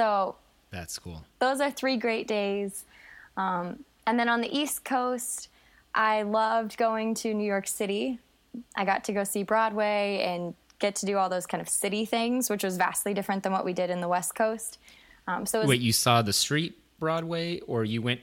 So 0.00 0.36
That's 0.70 0.98
cool. 0.98 1.24
those 1.40 1.60
are 1.60 1.70
three 1.70 1.98
great 1.98 2.26
days. 2.26 2.84
Um, 3.36 3.84
and 4.06 4.18
then 4.18 4.30
on 4.30 4.40
the 4.40 4.48
East 4.56 4.82
Coast, 4.82 5.48
I 5.94 6.22
loved 6.22 6.78
going 6.78 7.14
to 7.16 7.34
New 7.34 7.44
York 7.46 7.66
City. 7.68 8.18
I 8.74 8.86
got 8.86 9.04
to 9.04 9.12
go 9.12 9.24
see 9.24 9.42
Broadway 9.42 10.24
and 10.26 10.54
get 10.78 10.94
to 10.96 11.06
do 11.06 11.18
all 11.18 11.28
those 11.28 11.46
kind 11.46 11.60
of 11.60 11.68
city 11.68 12.06
things, 12.06 12.48
which 12.48 12.64
was 12.64 12.78
vastly 12.78 13.12
different 13.12 13.42
than 13.42 13.52
what 13.52 13.64
we 13.66 13.74
did 13.74 13.90
in 13.90 14.00
the 14.00 14.08
West 14.08 14.34
Coast. 14.34 14.78
Um, 15.28 15.44
so 15.44 15.60
was, 15.60 15.68
Wait, 15.68 15.82
you 15.82 15.92
saw 15.92 16.22
the 16.22 16.32
street 16.32 16.78
Broadway, 16.98 17.60
or 17.60 17.84
you 17.84 18.00
went 18.00 18.20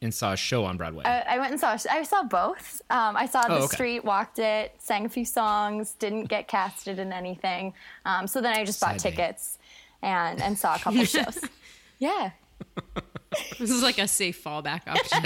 and 0.00 0.12
saw 0.14 0.32
a 0.32 0.36
show 0.36 0.64
on 0.64 0.78
Broadway? 0.78 1.04
I, 1.04 1.34
I 1.34 1.38
went 1.38 1.50
and 1.52 1.60
saw. 1.60 1.76
I 1.90 2.04
saw 2.04 2.22
both. 2.22 2.80
Um, 2.88 3.16
I 3.18 3.26
saw 3.26 3.42
the 3.42 3.54
Oh, 3.54 3.64
okay. 3.64 3.74
street, 3.76 4.04
walked 4.04 4.38
it, 4.38 4.74
sang 4.78 5.04
a 5.04 5.08
few 5.10 5.26
songs, 5.26 5.92
didn't 5.98 6.24
get 6.24 6.48
casted 6.48 6.98
in 6.98 7.12
anything. 7.12 7.74
Um, 8.06 8.26
so 8.26 8.40
then 8.40 8.54
I 8.54 8.64
just 8.64 8.80
bought 8.80 8.98
Sad 9.00 9.10
day. 9.10 9.16
tickets 9.16 9.57
and 10.02 10.40
and 10.42 10.58
saw 10.58 10.76
a 10.76 10.78
couple 10.84 11.04
shows. 11.04 11.40
Yeah, 12.00 12.30
This 13.58 13.70
is 13.70 13.82
like 13.82 13.98
a 13.98 14.06
safe 14.06 14.42
fallback 14.42 14.82
option. 14.86 15.22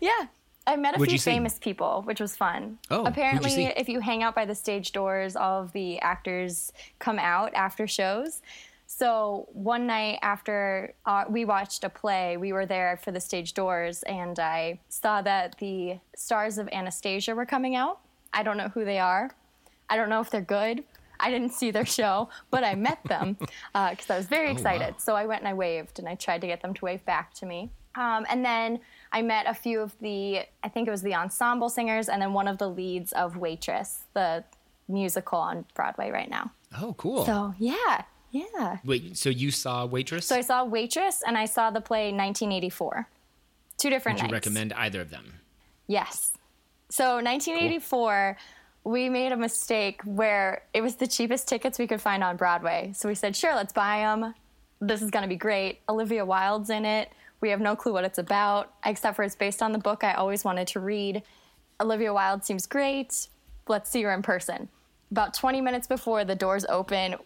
Yeah. 0.00 0.26
I 0.66 0.76
met 0.76 0.94
a 0.96 0.98
What'd 0.98 1.10
few 1.10 1.16
you 1.16 1.18
see? 1.18 1.30
famous 1.30 1.58
people, 1.58 2.00
which 2.06 2.20
was 2.20 2.34
fun. 2.36 2.78
Oh, 2.90 2.96
who'd 2.98 3.04
you 3.04 3.10
apparently, 3.10 3.64
if 3.76 3.86
you 3.86 4.00
hang 4.00 4.22
out 4.22 4.34
by 4.34 4.46
the 4.46 4.54
stage 4.54 4.92
doors, 4.92 5.36
all 5.36 5.60
of 5.60 5.72
the 5.72 5.98
actors 6.00 6.72
come 6.98 7.18
out 7.18 7.52
after 7.52 7.86
shows. 7.86 8.40
So 8.86 9.46
one 9.52 9.86
night 9.86 10.20
after 10.22 10.94
uh, 11.04 11.24
we 11.28 11.44
watched 11.44 11.84
a 11.84 11.90
play, 11.90 12.38
we 12.38 12.54
were 12.54 12.64
there 12.64 12.98
for 13.02 13.12
the 13.12 13.20
stage 13.20 13.52
doors, 13.52 14.02
and 14.04 14.38
I 14.38 14.80
saw 14.88 15.20
that 15.20 15.58
the 15.58 15.98
stars 16.16 16.56
of 16.56 16.66
Anastasia 16.72 17.34
were 17.34 17.44
coming 17.46 17.74
out. 17.76 17.98
I 18.32 18.42
don't 18.42 18.56
know 18.56 18.68
who 18.68 18.86
they 18.86 18.98
are. 18.98 19.32
I 19.90 19.96
don't 19.96 20.08
know 20.08 20.20
if 20.20 20.30
they're 20.30 20.40
good. 20.40 20.84
I 21.24 21.30
didn't 21.30 21.52
see 21.54 21.70
their 21.70 21.86
show, 21.86 22.28
but 22.50 22.62
I 22.64 22.74
met 22.74 22.98
them 23.04 23.36
because 23.40 23.50
uh, 24.10 24.14
I 24.14 24.16
was 24.16 24.26
very 24.26 24.50
excited. 24.50 24.90
wow. 24.92 24.98
So 24.98 25.16
I 25.16 25.24
went 25.26 25.40
and 25.40 25.48
I 25.48 25.54
waved, 25.54 25.98
and 25.98 26.08
I 26.08 26.14
tried 26.14 26.42
to 26.42 26.46
get 26.46 26.60
them 26.60 26.74
to 26.74 26.84
wave 26.84 27.04
back 27.04 27.32
to 27.34 27.46
me. 27.46 27.70
Um, 27.94 28.26
and 28.28 28.44
then 28.44 28.80
I 29.12 29.22
met 29.22 29.46
a 29.48 29.54
few 29.54 29.80
of 29.80 29.96
the, 30.00 30.40
I 30.62 30.68
think 30.68 30.88
it 30.88 30.90
was 30.90 31.02
the 31.02 31.14
ensemble 31.14 31.70
singers, 31.70 32.08
and 32.08 32.20
then 32.20 32.32
one 32.32 32.48
of 32.48 32.58
the 32.58 32.68
leads 32.68 33.12
of 33.12 33.36
Waitress, 33.36 34.00
the 34.12 34.44
musical 34.88 35.38
on 35.38 35.64
Broadway 35.74 36.10
right 36.10 36.28
now. 36.28 36.50
Oh, 36.80 36.94
cool. 36.98 37.24
So 37.24 37.54
yeah, 37.58 38.02
yeah. 38.30 38.78
Wait, 38.84 39.16
so 39.16 39.30
you 39.30 39.50
saw 39.50 39.86
Waitress? 39.86 40.26
So 40.26 40.36
I 40.36 40.40
saw 40.40 40.64
Waitress 40.64 41.22
and 41.26 41.38
I 41.38 41.46
saw 41.46 41.70
the 41.70 41.80
play 41.80 42.06
1984. 42.06 43.08
Two 43.78 43.90
different 43.90 44.18
Would 44.18 44.22
you 44.22 44.32
nights. 44.32 44.46
recommend 44.46 44.72
either 44.74 45.00
of 45.00 45.10
them? 45.10 45.40
Yes. 45.86 46.32
So 46.90 47.14
1984, 47.16 48.36
we 48.84 49.08
made 49.08 49.32
a 49.32 49.36
mistake 49.36 50.02
where 50.04 50.62
it 50.74 50.82
was 50.82 50.96
the 50.96 51.06
cheapest 51.06 51.48
tickets 51.48 51.78
we 51.78 51.86
could 51.86 52.00
find 52.00 52.22
on 52.22 52.36
Broadway. 52.36 52.92
So 52.94 53.08
we 53.08 53.14
said, 53.14 53.34
sure, 53.34 53.54
let's 53.54 53.72
buy 53.72 54.00
them. 54.00 54.34
This 54.80 55.00
is 55.00 55.10
going 55.10 55.22
to 55.22 55.28
be 55.28 55.36
great. 55.36 55.80
Olivia 55.88 56.24
Wilde's 56.24 56.68
in 56.68 56.84
it. 56.84 57.10
We 57.40 57.48
have 57.48 57.60
no 57.60 57.74
clue 57.74 57.94
what 57.94 58.04
it's 58.04 58.18
about, 58.18 58.74
except 58.84 59.16
for 59.16 59.22
it's 59.22 59.34
based 59.34 59.62
on 59.62 59.72
the 59.72 59.78
book 59.78 60.04
I 60.04 60.12
always 60.14 60.44
wanted 60.44 60.66
to 60.68 60.80
read. 60.80 61.22
Olivia 61.80 62.12
Wilde 62.12 62.44
seems 62.44 62.66
great. 62.66 63.28
Let's 63.68 63.90
see 63.90 64.02
her 64.02 64.12
in 64.12 64.22
person. 64.22 64.68
About 65.10 65.32
20 65.32 65.60
minutes 65.60 65.86
before 65.86 66.24
the 66.24 66.34
doors 66.34 66.66
open, 66.68 67.16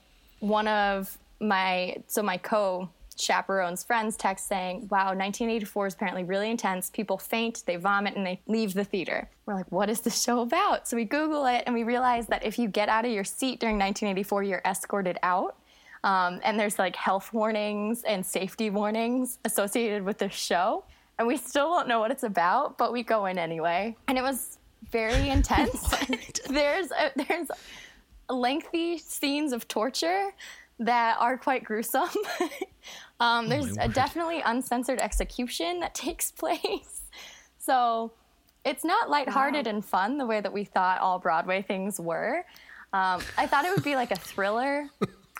one 0.40 0.68
of 0.68 1.18
my 1.40 1.96
so 2.06 2.22
my 2.22 2.36
co 2.36 2.88
chaperone's 3.18 3.82
friends 3.82 4.16
text 4.16 4.48
saying, 4.48 4.88
Wow, 4.90 5.08
1984 5.08 5.86
is 5.86 5.94
apparently 5.94 6.24
really 6.24 6.50
intense. 6.50 6.90
People 6.90 7.18
faint, 7.18 7.62
they 7.66 7.76
vomit, 7.76 8.16
and 8.16 8.26
they 8.26 8.40
leave 8.46 8.74
the 8.74 8.84
theater. 8.84 9.28
We're 9.46 9.54
like, 9.54 9.70
What 9.70 9.90
is 9.90 10.00
this 10.00 10.22
show 10.24 10.40
about? 10.40 10.88
So 10.88 10.96
we 10.96 11.04
Google 11.04 11.46
it 11.46 11.64
and 11.66 11.74
we 11.74 11.84
realize 11.84 12.26
that 12.28 12.44
if 12.44 12.58
you 12.58 12.68
get 12.68 12.88
out 12.88 13.04
of 13.04 13.10
your 13.10 13.24
seat 13.24 13.60
during 13.60 13.76
1984, 13.76 14.42
you're 14.42 14.62
escorted 14.64 15.18
out. 15.22 15.56
Um, 16.04 16.40
and 16.44 16.58
there's 16.58 16.78
like 16.78 16.94
health 16.94 17.32
warnings 17.32 18.02
and 18.04 18.24
safety 18.24 18.70
warnings 18.70 19.38
associated 19.44 20.04
with 20.04 20.18
the 20.18 20.28
show. 20.28 20.84
And 21.18 21.26
we 21.26 21.36
still 21.36 21.70
don't 21.70 21.88
know 21.88 21.98
what 21.98 22.12
it's 22.12 22.22
about, 22.22 22.78
but 22.78 22.92
we 22.92 23.02
go 23.02 23.26
in 23.26 23.38
anyway. 23.38 23.96
And 24.06 24.16
it 24.16 24.22
was 24.22 24.58
very 24.90 25.28
intense. 25.30 25.82
there's 26.48 26.90
a, 26.92 27.10
there's 27.16 27.50
lengthy 28.30 28.98
scenes 28.98 29.52
of 29.52 29.66
torture 29.68 30.30
that 30.78 31.16
are 31.18 31.36
quite 31.36 31.64
gruesome. 31.64 32.08
um, 33.20 33.48
there's 33.48 33.76
my 33.76 33.84
a 33.84 33.88
definitely 33.88 34.40
uncensored 34.44 35.00
execution 35.00 35.80
that 35.80 35.94
takes 35.94 36.30
place. 36.30 37.02
So 37.58 38.12
it's 38.64 38.84
not 38.84 39.10
lighthearted 39.10 39.66
and 39.66 39.84
fun 39.84 40.18
the 40.18 40.26
way 40.26 40.40
that 40.40 40.52
we 40.52 40.64
thought 40.64 41.00
all 41.00 41.18
Broadway 41.18 41.62
things 41.62 42.00
were. 42.00 42.44
Um, 42.92 43.20
I 43.36 43.46
thought 43.46 43.64
it 43.64 43.74
would 43.74 43.84
be 43.84 43.96
like 43.96 44.10
a 44.10 44.16
thriller. 44.16 44.88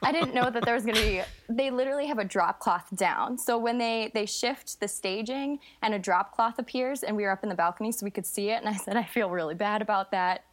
I 0.03 0.13
didn't 0.13 0.35
know 0.35 0.49
that 0.49 0.65
there 0.65 0.75
was 0.75 0.85
going 0.85 0.97
to 0.97 1.03
be. 1.03 1.23
They 1.49 1.71
literally 1.71 2.07
have 2.07 2.19
a 2.19 2.25
drop 2.25 2.61
cloth 2.61 2.87
down. 2.95 3.37
So 3.37 3.59
when 3.59 3.79
they 3.79 4.11
they 4.15 4.27
shift 4.27 4.79
the 4.81 4.87
staging 4.87 5.59
and 5.83 5.95
a 5.95 5.99
drop 5.99 6.35
cloth 6.35 6.59
appears, 6.59 7.03
and 7.03 7.17
we 7.17 7.25
were 7.25 7.31
up 7.31 7.43
in 7.43 7.49
the 7.49 7.55
balcony 7.55 7.91
so 7.91 8.05
we 8.05 8.11
could 8.11 8.27
see 8.27 8.51
it, 8.51 8.61
and 8.61 8.69
I 8.69 8.75
said 8.75 8.97
I 8.97 9.03
feel 9.03 9.31
really 9.31 9.55
bad 9.55 9.83
about 9.83 10.11
that 10.13 10.45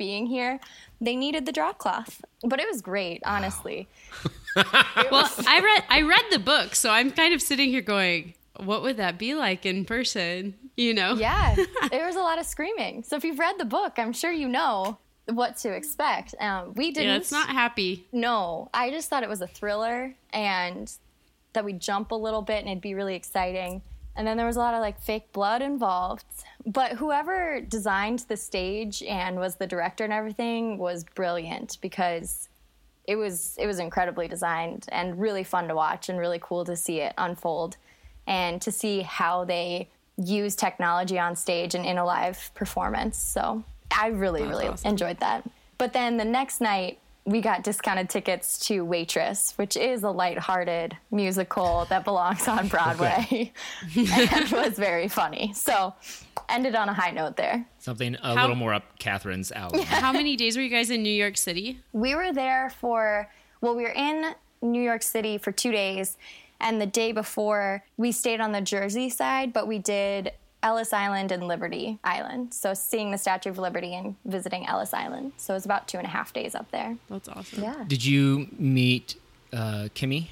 being 0.00 0.26
here. 0.26 0.58
They 0.98 1.14
needed 1.14 1.44
the 1.44 1.52
drop 1.52 1.76
cloth, 1.76 2.24
but 2.42 2.58
it 2.58 2.66
was 2.66 2.80
great, 2.80 3.22
honestly. 3.24 3.86
Well, 4.56 5.30
I 5.46 5.60
read 5.60 5.84
I 5.88 6.02
read 6.02 6.24
the 6.32 6.40
book, 6.40 6.74
so 6.74 6.90
I'm 6.90 7.12
kind 7.12 7.32
of 7.32 7.40
sitting 7.40 7.68
here 7.70 7.82
going, 7.82 8.34
what 8.56 8.82
would 8.82 8.96
that 8.96 9.16
be 9.16 9.34
like 9.34 9.64
in 9.64 9.84
person? 9.84 10.54
You 10.76 10.92
know? 10.92 11.14
Yeah, 11.14 11.54
there 11.90 12.04
was 12.04 12.16
a 12.16 12.20
lot 12.20 12.40
of 12.40 12.46
screaming. 12.46 13.04
So 13.04 13.14
if 13.14 13.22
you've 13.22 13.38
read 13.38 13.58
the 13.58 13.64
book, 13.64 13.92
I'm 13.96 14.12
sure 14.12 14.32
you 14.32 14.48
know 14.48 14.98
what 15.26 15.56
to 15.58 15.72
expect. 15.72 16.34
Um, 16.40 16.74
we 16.74 16.90
didn't. 16.90 17.08
Yeah, 17.10 17.16
it's 17.16 17.30
not 17.30 17.48
happy. 17.48 18.06
No, 18.10 18.68
I 18.74 18.90
just 18.90 19.08
thought 19.08 19.22
it 19.22 19.28
was 19.28 19.40
a 19.40 19.46
thriller 19.46 20.16
and 20.32 20.92
that 21.52 21.64
we'd 21.64 21.80
jump 21.80 22.10
a 22.10 22.16
little 22.16 22.42
bit 22.42 22.58
and 22.58 22.68
it'd 22.68 22.82
be 22.82 22.94
really 22.94 23.14
exciting. 23.14 23.82
And 24.20 24.26
then 24.26 24.36
there 24.36 24.46
was 24.46 24.56
a 24.56 24.60
lot 24.60 24.74
of 24.74 24.82
like 24.82 25.00
fake 25.00 25.32
blood 25.32 25.62
involved. 25.62 26.26
But 26.66 26.92
whoever 26.92 27.62
designed 27.62 28.18
the 28.28 28.36
stage 28.36 29.02
and 29.02 29.38
was 29.38 29.54
the 29.54 29.66
director 29.66 30.04
and 30.04 30.12
everything 30.12 30.76
was 30.76 31.04
brilliant 31.04 31.78
because 31.80 32.50
it 33.04 33.16
was 33.16 33.56
it 33.58 33.66
was 33.66 33.78
incredibly 33.78 34.28
designed 34.28 34.84
and 34.92 35.18
really 35.18 35.42
fun 35.42 35.68
to 35.68 35.74
watch 35.74 36.10
and 36.10 36.18
really 36.18 36.38
cool 36.38 36.66
to 36.66 36.76
see 36.76 37.00
it 37.00 37.14
unfold 37.16 37.78
and 38.26 38.60
to 38.60 38.70
see 38.70 39.00
how 39.00 39.46
they 39.46 39.88
use 40.18 40.54
technology 40.54 41.18
on 41.18 41.34
stage 41.34 41.74
and 41.74 41.86
in 41.86 41.96
a 41.96 42.04
live 42.04 42.50
performance. 42.54 43.16
So 43.16 43.64
I 43.90 44.08
really, 44.08 44.40
That's 44.40 44.50
really 44.50 44.66
awesome. 44.66 44.90
enjoyed 44.90 45.20
that. 45.20 45.48
But 45.78 45.94
then 45.94 46.18
the 46.18 46.26
next 46.26 46.60
night, 46.60 46.98
we 47.30 47.40
got 47.40 47.62
discounted 47.62 48.10
tickets 48.10 48.58
to 48.66 48.84
Waitress, 48.84 49.52
which 49.56 49.76
is 49.76 50.02
a 50.02 50.10
lighthearted 50.10 50.96
musical 51.12 51.86
that 51.88 52.04
belongs 52.04 52.48
on 52.48 52.66
Broadway 52.74 53.52
and 53.96 54.50
was 54.50 54.76
very 54.76 55.06
funny. 55.08 55.52
So 55.54 55.94
ended 56.48 56.74
on 56.74 56.88
a 56.88 56.92
high 56.92 57.12
note 57.12 57.36
there. 57.36 57.64
Something 57.78 58.16
a 58.16 58.34
How- 58.34 58.42
little 58.42 58.56
more 58.56 58.74
up 58.74 58.98
Kathryn's 58.98 59.52
alley. 59.52 59.82
How 59.84 60.12
many 60.12 60.34
days 60.36 60.56
were 60.56 60.62
you 60.62 60.68
guys 60.70 60.90
in 60.90 61.02
New 61.04 61.10
York 61.12 61.36
City? 61.36 61.78
We 61.92 62.16
were 62.16 62.32
there 62.32 62.70
for, 62.80 63.30
well, 63.60 63.76
we 63.76 63.84
were 63.84 63.92
in 63.94 64.34
New 64.60 64.82
York 64.82 65.02
City 65.02 65.38
for 65.38 65.52
two 65.52 65.70
days. 65.70 66.16
And 66.60 66.80
the 66.80 66.86
day 66.86 67.12
before, 67.12 67.84
we 67.96 68.12
stayed 68.12 68.40
on 68.40 68.52
the 68.52 68.60
Jersey 68.60 69.08
side, 69.08 69.52
but 69.52 69.66
we 69.68 69.78
did 69.78 70.32
Ellis 70.62 70.92
Island 70.92 71.32
and 71.32 71.46
Liberty 71.48 71.98
Island. 72.04 72.52
So 72.52 72.74
seeing 72.74 73.10
the 73.10 73.18
Statue 73.18 73.50
of 73.50 73.58
Liberty 73.58 73.94
and 73.94 74.14
visiting 74.24 74.66
Ellis 74.66 74.92
Island. 74.92 75.32
So 75.36 75.54
it 75.54 75.56
was 75.56 75.64
about 75.64 75.88
two 75.88 75.98
and 75.98 76.06
a 76.06 76.10
half 76.10 76.32
days 76.32 76.54
up 76.54 76.70
there. 76.70 76.96
That's 77.08 77.28
awesome. 77.28 77.62
Yeah. 77.62 77.84
Did 77.86 78.04
you 78.04 78.48
meet 78.58 79.16
uh, 79.52 79.88
Kimmy? 79.94 80.28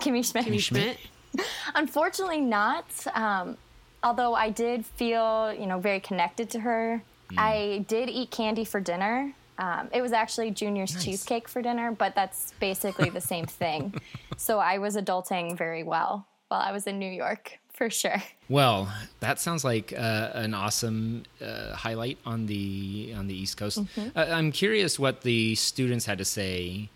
Kimmy 0.00 0.24
Schmidt. 0.24 0.46
Kimmy 0.46 0.60
Schmidt. 0.60 0.98
Unfortunately, 1.74 2.40
not. 2.40 2.86
Um, 3.14 3.56
although 4.02 4.34
I 4.34 4.50
did 4.50 4.86
feel, 4.86 5.52
you 5.52 5.66
know, 5.66 5.78
very 5.78 6.00
connected 6.00 6.50
to 6.50 6.60
her. 6.60 7.02
I 7.38 7.84
did 7.86 8.08
eat 8.10 8.30
candy 8.32 8.64
for 8.64 8.80
dinner. 8.80 9.32
Um, 9.58 9.88
it 9.92 10.02
was 10.02 10.12
actually 10.12 10.50
Junior's 10.50 10.94
Nice. 10.94 11.04
cheesecake 11.04 11.46
for 11.48 11.62
dinner, 11.62 11.92
but 11.92 12.14
that's 12.14 12.54
basically 12.60 13.10
the 13.10 13.20
same 13.20 13.46
thing. 13.46 13.94
So 14.36 14.58
I 14.58 14.78
was 14.78 14.96
adulting 14.96 15.54
very 15.54 15.82
well 15.82 16.26
while 16.50 16.60
I 16.60 16.72
was 16.72 16.86
in 16.86 16.98
New 16.98 17.10
York, 17.10 17.58
for 17.72 17.88
sure. 17.88 18.22
Well, 18.48 18.92
that 19.20 19.38
sounds 19.38 19.64
like 19.64 19.94
uh, 19.96 20.30
an 20.34 20.52
awesome 20.52 21.22
uh, 21.40 21.74
highlight 21.74 22.18
on 22.26 22.46
the 22.46 23.14
on 23.16 23.28
the 23.28 23.34
East 23.34 23.56
Coast. 23.56 23.78
Mm-hmm. 23.78 24.18
Uh, 24.18 24.26
I'm 24.36 24.52
curious 24.52 24.98
what 24.98 25.22
the 25.22 25.54
students 25.54 26.04
had 26.04 26.18
to 26.18 26.24
say 26.24 26.88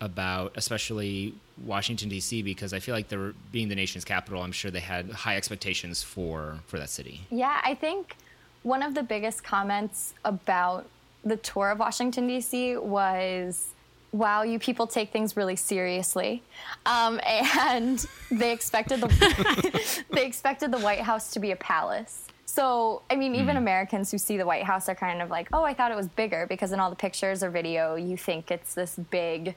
about, 0.00 0.52
especially 0.54 1.34
Washington 1.66 2.08
D.C., 2.08 2.42
because 2.42 2.72
I 2.72 2.78
feel 2.78 2.94
like 2.94 3.08
they're 3.08 3.34
being 3.52 3.68
the 3.68 3.74
nation's 3.74 4.04
capital. 4.04 4.42
I'm 4.42 4.52
sure 4.52 4.70
they 4.70 4.80
had 4.80 5.10
high 5.10 5.36
expectations 5.36 6.02
for 6.02 6.60
for 6.66 6.78
that 6.78 6.88
city. 6.88 7.22
Yeah, 7.30 7.60
I 7.64 7.74
think 7.74 8.16
one 8.62 8.82
of 8.82 8.94
the 8.94 9.02
biggest 9.02 9.42
comments 9.42 10.14
about 10.24 10.86
the 11.24 11.36
tour 11.36 11.70
of 11.70 11.80
Washington, 11.80 12.26
D.C. 12.28 12.76
was 12.76 13.74
wow, 14.12 14.42
you 14.42 14.58
people 14.58 14.86
take 14.86 15.12
things 15.12 15.36
really 15.36 15.56
seriously. 15.56 16.42
Um, 16.86 17.20
and 17.24 18.04
they 18.30 18.52
expected 18.52 19.00
the 19.00 20.04
they 20.10 20.26
expected 20.26 20.72
the 20.72 20.78
White 20.78 21.00
House 21.00 21.30
to 21.32 21.40
be 21.40 21.52
a 21.52 21.56
palace. 21.56 22.26
So, 22.46 23.02
I 23.08 23.14
mean, 23.14 23.36
even 23.36 23.56
Americans 23.56 24.10
who 24.10 24.18
see 24.18 24.36
the 24.36 24.44
White 24.44 24.64
House 24.64 24.88
are 24.88 24.94
kind 24.94 25.22
of 25.22 25.30
like, 25.30 25.48
oh, 25.52 25.62
I 25.62 25.72
thought 25.72 25.92
it 25.92 25.96
was 25.96 26.08
bigger 26.08 26.46
because 26.48 26.72
in 26.72 26.80
all 26.80 26.90
the 26.90 26.96
pictures 26.96 27.44
or 27.44 27.50
video, 27.50 27.94
you 27.94 28.16
think 28.16 28.50
it's 28.50 28.74
this 28.74 28.96
big, 28.96 29.54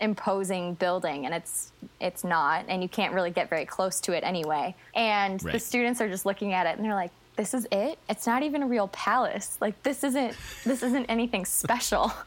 imposing 0.00 0.74
building, 0.74 1.26
and 1.26 1.34
it's 1.34 1.70
it's 2.00 2.24
not, 2.24 2.64
and 2.68 2.82
you 2.82 2.88
can't 2.88 3.14
really 3.14 3.30
get 3.30 3.48
very 3.48 3.64
close 3.64 4.00
to 4.00 4.12
it 4.12 4.24
anyway. 4.24 4.74
And 4.96 5.38
the 5.40 5.60
students 5.60 6.00
are 6.00 6.08
just 6.08 6.26
looking 6.26 6.52
at 6.52 6.66
it 6.66 6.76
and 6.76 6.84
they're 6.84 6.94
like, 6.94 7.12
this 7.36 7.54
is 7.54 7.66
it? 7.70 7.98
It's 8.08 8.26
not 8.26 8.42
even 8.42 8.62
a 8.62 8.66
real 8.66 8.88
palace. 8.88 9.56
Like 9.60 9.80
this 9.82 10.02
isn't 10.04 10.36
this 10.64 10.82
isn't 10.82 11.06
anything 11.06 11.44
special. 11.44 12.12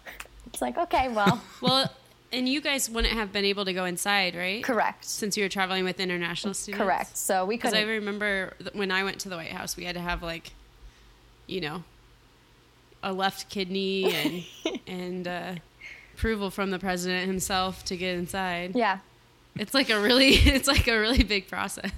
it's 0.48 0.62
like, 0.62 0.77
okay, 0.77 1.10
well, 1.10 1.42
Well, 1.62 1.92
and 2.32 2.48
you 2.50 2.60
guys 2.60 2.89
wouldn't 2.89 3.13
have 3.13 3.32
been 3.32 3.46
able 3.46 3.63
to 3.66 3.74
go 3.74 3.86
inside, 3.86 4.36
right? 4.36 4.63
correct. 4.63 5.06
Since 5.06 5.38
you 5.38 5.44
were 5.44 5.50
traveling 5.50 5.84
with 5.86 6.00
international 6.00 6.54
students. 6.54 6.84
Correct. 6.84 7.16
So 7.18 7.46
we 7.46 7.58
could. 7.58 7.72
Because 7.72 7.74
I 7.74 7.84
remember 7.84 8.54
when 8.74 8.92
I 8.92 9.04
went 9.04 9.20
to 9.20 9.30
the 9.30 9.36
White 9.38 9.51
House, 9.51 9.77
we 9.77 9.86
had 9.86 9.96
to 9.96 10.01
have 10.01 10.22
like, 10.22 10.51
you 11.46 11.62
know, 11.62 11.84
a 13.04 13.13
left 13.13 13.50
kidney 13.50 14.13
and 14.13 14.80
and 14.88 15.27
uh, 15.27 15.56
approval 16.16 16.50
from 16.50 16.72
the 16.72 16.80
president 16.80 17.27
himself 17.27 17.86
to 17.86 17.96
get 17.96 18.16
inside. 18.16 18.75
Yeah. 18.75 19.00
It's 19.56 19.74
like 19.74 19.89
a 19.89 20.00
really, 20.00 20.30
it's 20.36 20.68
like 20.68 20.88
a 20.88 21.00
really 21.00 21.24
big 21.24 21.48
process. 21.48 21.92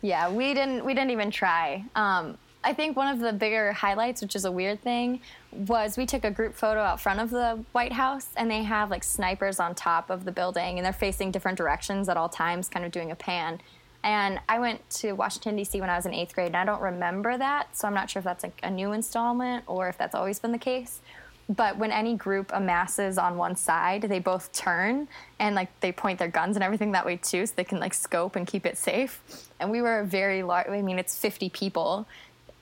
Yeah, 0.00 0.30
we 0.30 0.54
didn't 0.54 0.84
we 0.84 0.94
didn't 0.94 1.10
even 1.10 1.30
try. 1.30 1.84
Um, 1.94 2.38
I 2.64 2.72
think 2.72 2.96
one 2.96 3.08
of 3.08 3.20
the 3.20 3.32
bigger 3.32 3.72
highlights, 3.72 4.22
which 4.22 4.34
is 4.34 4.46
a 4.46 4.50
weird 4.50 4.80
thing, 4.80 5.20
was 5.52 5.98
we 5.98 6.06
took 6.06 6.24
a 6.24 6.30
group 6.30 6.54
photo 6.54 6.80
out 6.80 6.98
front 6.98 7.20
of 7.20 7.28
the 7.28 7.62
White 7.72 7.92
House, 7.92 8.28
and 8.36 8.50
they 8.50 8.62
have 8.62 8.90
like 8.90 9.04
snipers 9.04 9.60
on 9.60 9.74
top 9.74 10.08
of 10.08 10.24
the 10.24 10.32
building, 10.32 10.78
and 10.78 10.84
they're 10.84 10.92
facing 10.92 11.30
different 11.30 11.58
directions 11.58 12.08
at 12.08 12.16
all 12.16 12.28
times, 12.28 12.68
kind 12.70 12.86
of 12.86 12.90
doing 12.90 13.10
a 13.10 13.14
pan. 13.14 13.60
And 14.02 14.40
I 14.48 14.58
went 14.58 14.88
to 14.90 15.12
Washington, 15.12 15.56
D.C. 15.56 15.80
when 15.80 15.90
I 15.90 15.96
was 15.96 16.06
in 16.06 16.14
eighth 16.14 16.34
grade, 16.34 16.48
and 16.48 16.56
I 16.56 16.64
don't 16.64 16.80
remember 16.80 17.36
that, 17.36 17.76
so 17.76 17.86
I'm 17.86 17.94
not 17.94 18.08
sure 18.08 18.20
if 18.20 18.24
that's 18.24 18.42
like 18.42 18.58
a 18.62 18.70
new 18.70 18.92
installment 18.92 19.64
or 19.66 19.88
if 19.88 19.98
that's 19.98 20.14
always 20.14 20.38
been 20.38 20.52
the 20.52 20.58
case. 20.58 21.00
But 21.46 21.76
when 21.76 21.90
any 21.90 22.16
group 22.16 22.50
amasses 22.54 23.18
on 23.18 23.36
one 23.36 23.54
side, 23.56 24.02
they 24.02 24.18
both 24.18 24.50
turn 24.52 25.08
and 25.38 25.54
like 25.54 25.68
they 25.80 25.92
point 25.92 26.18
their 26.18 26.28
guns 26.28 26.56
and 26.56 26.64
everything 26.64 26.92
that 26.92 27.04
way 27.04 27.16
too, 27.18 27.44
so 27.44 27.52
they 27.54 27.64
can 27.64 27.80
like 27.80 27.92
scope 27.92 28.36
and 28.36 28.46
keep 28.46 28.64
it 28.64 28.78
safe. 28.78 29.20
And 29.60 29.70
we 29.70 29.82
were 29.82 30.00
a 30.00 30.06
very 30.06 30.42
large, 30.42 30.68
I 30.68 30.80
mean, 30.80 30.98
it's 30.98 31.18
50 31.18 31.50
people 31.50 32.06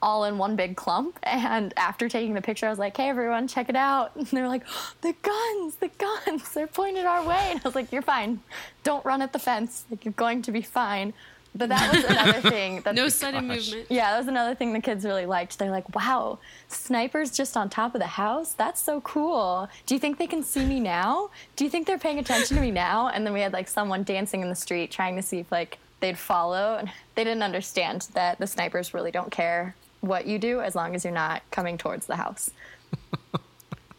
all 0.02 0.24
in 0.24 0.36
one 0.36 0.56
big 0.56 0.76
clump. 0.76 1.18
And 1.32 1.72
after 1.76 2.08
taking 2.08 2.34
the 2.34 2.42
picture, 2.42 2.66
I 2.66 2.70
was 2.70 2.78
like, 2.78 2.96
hey, 2.96 3.08
everyone, 3.08 3.48
check 3.48 3.68
it 3.68 3.76
out. 3.76 4.12
And 4.16 4.26
they're 4.26 4.48
like, 4.48 4.64
oh, 4.68 4.92
the 5.00 5.14
guns, 5.22 5.76
the 5.76 5.88
guns, 5.88 6.52
they're 6.52 6.66
pointed 6.66 7.06
our 7.06 7.24
way. 7.24 7.52
And 7.52 7.60
I 7.60 7.62
was 7.68 7.74
like, 7.74 7.90
you're 7.90 8.02
fine. 8.02 8.40
Don't 8.82 9.04
run 9.04 9.22
at 9.22 9.32
the 9.32 9.38
fence. 9.38 9.84
Like, 9.90 10.04
you're 10.04 10.12
going 10.12 10.42
to 10.42 10.52
be 10.52 10.62
fine. 10.62 11.14
But 11.54 11.68
that 11.68 11.94
was 11.94 12.04
another 12.04 12.40
thing. 12.50 12.80
That 12.80 12.94
no 12.94 13.08
sudden 13.08 13.46
movement. 13.46 13.86
Yeah, 13.90 14.12
that 14.12 14.18
was 14.18 14.28
another 14.28 14.54
thing 14.54 14.72
the 14.72 14.80
kids 14.80 15.04
really 15.04 15.26
liked. 15.26 15.58
They're 15.58 15.70
like, 15.70 15.94
wow, 15.94 16.38
snipers 16.68 17.30
just 17.30 17.56
on 17.56 17.68
top 17.68 17.94
of 17.94 18.00
the 18.00 18.06
house? 18.06 18.54
That's 18.54 18.80
so 18.80 19.00
cool. 19.02 19.68
Do 19.86 19.94
you 19.94 19.98
think 19.98 20.18
they 20.18 20.26
can 20.26 20.42
see 20.42 20.64
me 20.64 20.80
now? 20.80 21.30
Do 21.56 21.64
you 21.64 21.70
think 21.70 21.86
they're 21.86 21.98
paying 21.98 22.18
attention 22.18 22.56
to 22.56 22.62
me 22.62 22.70
now? 22.70 23.08
And 23.08 23.26
then 23.26 23.34
we 23.34 23.40
had 23.40 23.52
like 23.52 23.68
someone 23.68 24.02
dancing 24.02 24.40
in 24.40 24.48
the 24.48 24.54
street 24.54 24.90
trying 24.90 25.16
to 25.16 25.22
see 25.22 25.40
if 25.40 25.52
like 25.52 25.78
they'd 26.00 26.18
follow. 26.18 26.76
And 26.78 26.90
they 27.14 27.24
didn't 27.24 27.42
understand 27.42 28.08
that 28.14 28.38
the 28.38 28.46
snipers 28.46 28.94
really 28.94 29.10
don't 29.10 29.30
care 29.30 29.74
what 30.02 30.26
you 30.26 30.38
do 30.38 30.60
as 30.60 30.74
long 30.74 30.94
as 30.94 31.04
you're 31.04 31.14
not 31.14 31.42
coming 31.50 31.78
towards 31.78 32.04
the 32.06 32.16
house. 32.16 32.50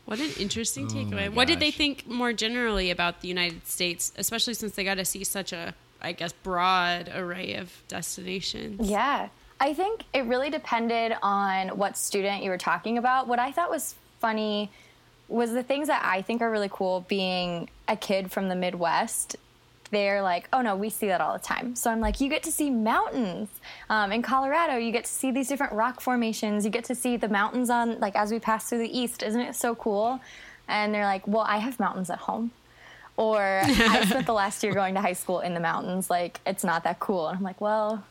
What 0.05 0.19
an 0.19 0.31
interesting 0.37 0.85
Oh 0.85 0.89
takeaway. 0.93 1.11
my 1.11 1.29
what 1.29 1.47
did 1.47 1.59
they 1.61 1.71
think 1.71 2.05
more 2.07 2.33
generally 2.33 2.91
about 2.91 3.21
the 3.21 3.29
United 3.29 3.65
States, 3.65 4.11
especially 4.17 4.53
since 4.53 4.75
they 4.75 4.83
got 4.83 4.95
to 4.95 5.05
see 5.05 5.23
such 5.23 5.53
a, 5.53 5.73
I 6.01 6.11
guess, 6.11 6.33
broad 6.33 7.09
array 7.15 7.55
of 7.55 7.71
destinations? 7.87 8.87
Yeah. 8.87 9.29
I 9.61 9.73
think 9.73 10.03
it 10.13 10.25
really 10.25 10.49
depended 10.49 11.15
on 11.23 11.69
what 11.69 11.97
student 11.97 12.43
you 12.43 12.49
were 12.49 12.57
talking 12.57 12.97
about. 12.97 13.29
What 13.29 13.39
I 13.39 13.53
thought 13.53 13.69
was 13.69 13.95
funny 14.19 14.69
was 15.29 15.53
the 15.53 15.63
things 15.63 15.87
that 15.87 16.03
I 16.03 16.21
think 16.21 16.41
are 16.41 16.51
really 16.51 16.69
cool 16.71 17.05
being 17.07 17.69
a 17.87 17.95
kid 17.95 18.29
from 18.29 18.49
the 18.49 18.55
Midwest. 18.55 19.37
They're 19.93 20.23
like, 20.23 20.49
oh 20.51 20.61
no, 20.61 20.75
we 20.75 20.89
see 20.89 21.07
that 21.07 21.21
all 21.21 21.33
the 21.33 21.43
time. 21.43 21.75
So 21.75 21.91
I'm 21.91 21.99
like, 22.01 22.19
you 22.19 22.27
get 22.27 22.41
to 22.43 22.51
see 22.51 22.71
mountains. 22.71 23.47
Um, 23.91 24.11
in 24.11 24.23
Colorado, 24.23 24.75
you 24.77 24.91
get 24.91 25.05
to 25.05 25.11
see 25.11 25.29
these 25.29 25.47
different 25.47 25.71
rock 25.73 26.01
formations. 26.01 26.65
You 26.65 26.71
get 26.71 26.83
to 26.85 26.95
see 26.95 27.15
the 27.15 27.29
mountains 27.29 27.69
on, 27.69 27.99
like, 27.99 28.15
as 28.15 28.31
we 28.31 28.39
pass 28.39 28.67
through 28.67 28.79
the 28.79 28.97
east. 28.99 29.21
Isn't 29.21 29.39
it 29.41 29.55
so 29.55 29.75
cool? 29.75 30.19
And 30.67 30.93
they're 30.93 31.05
like, 31.05 31.27
well, 31.27 31.45
I 31.47 31.57
have 31.57 31.79
mountains 31.79 32.09
at 32.09 32.17
home. 32.17 32.51
Or 33.17 33.61
I 33.63 34.05
spent 34.09 34.25
the 34.25 34.33
last 34.33 34.63
year 34.63 34.73
going 34.73 34.95
to 34.95 35.01
high 35.01 35.13
school 35.13 35.41
in 35.41 35.53
the 35.53 35.59
mountains. 35.59 36.09
Like, 36.09 36.39
it's 36.47 36.63
not 36.63 36.83
that 36.85 36.99
cool. 36.99 37.27
And 37.27 37.37
I'm 37.37 37.43
like, 37.43 37.61
well, 37.61 38.03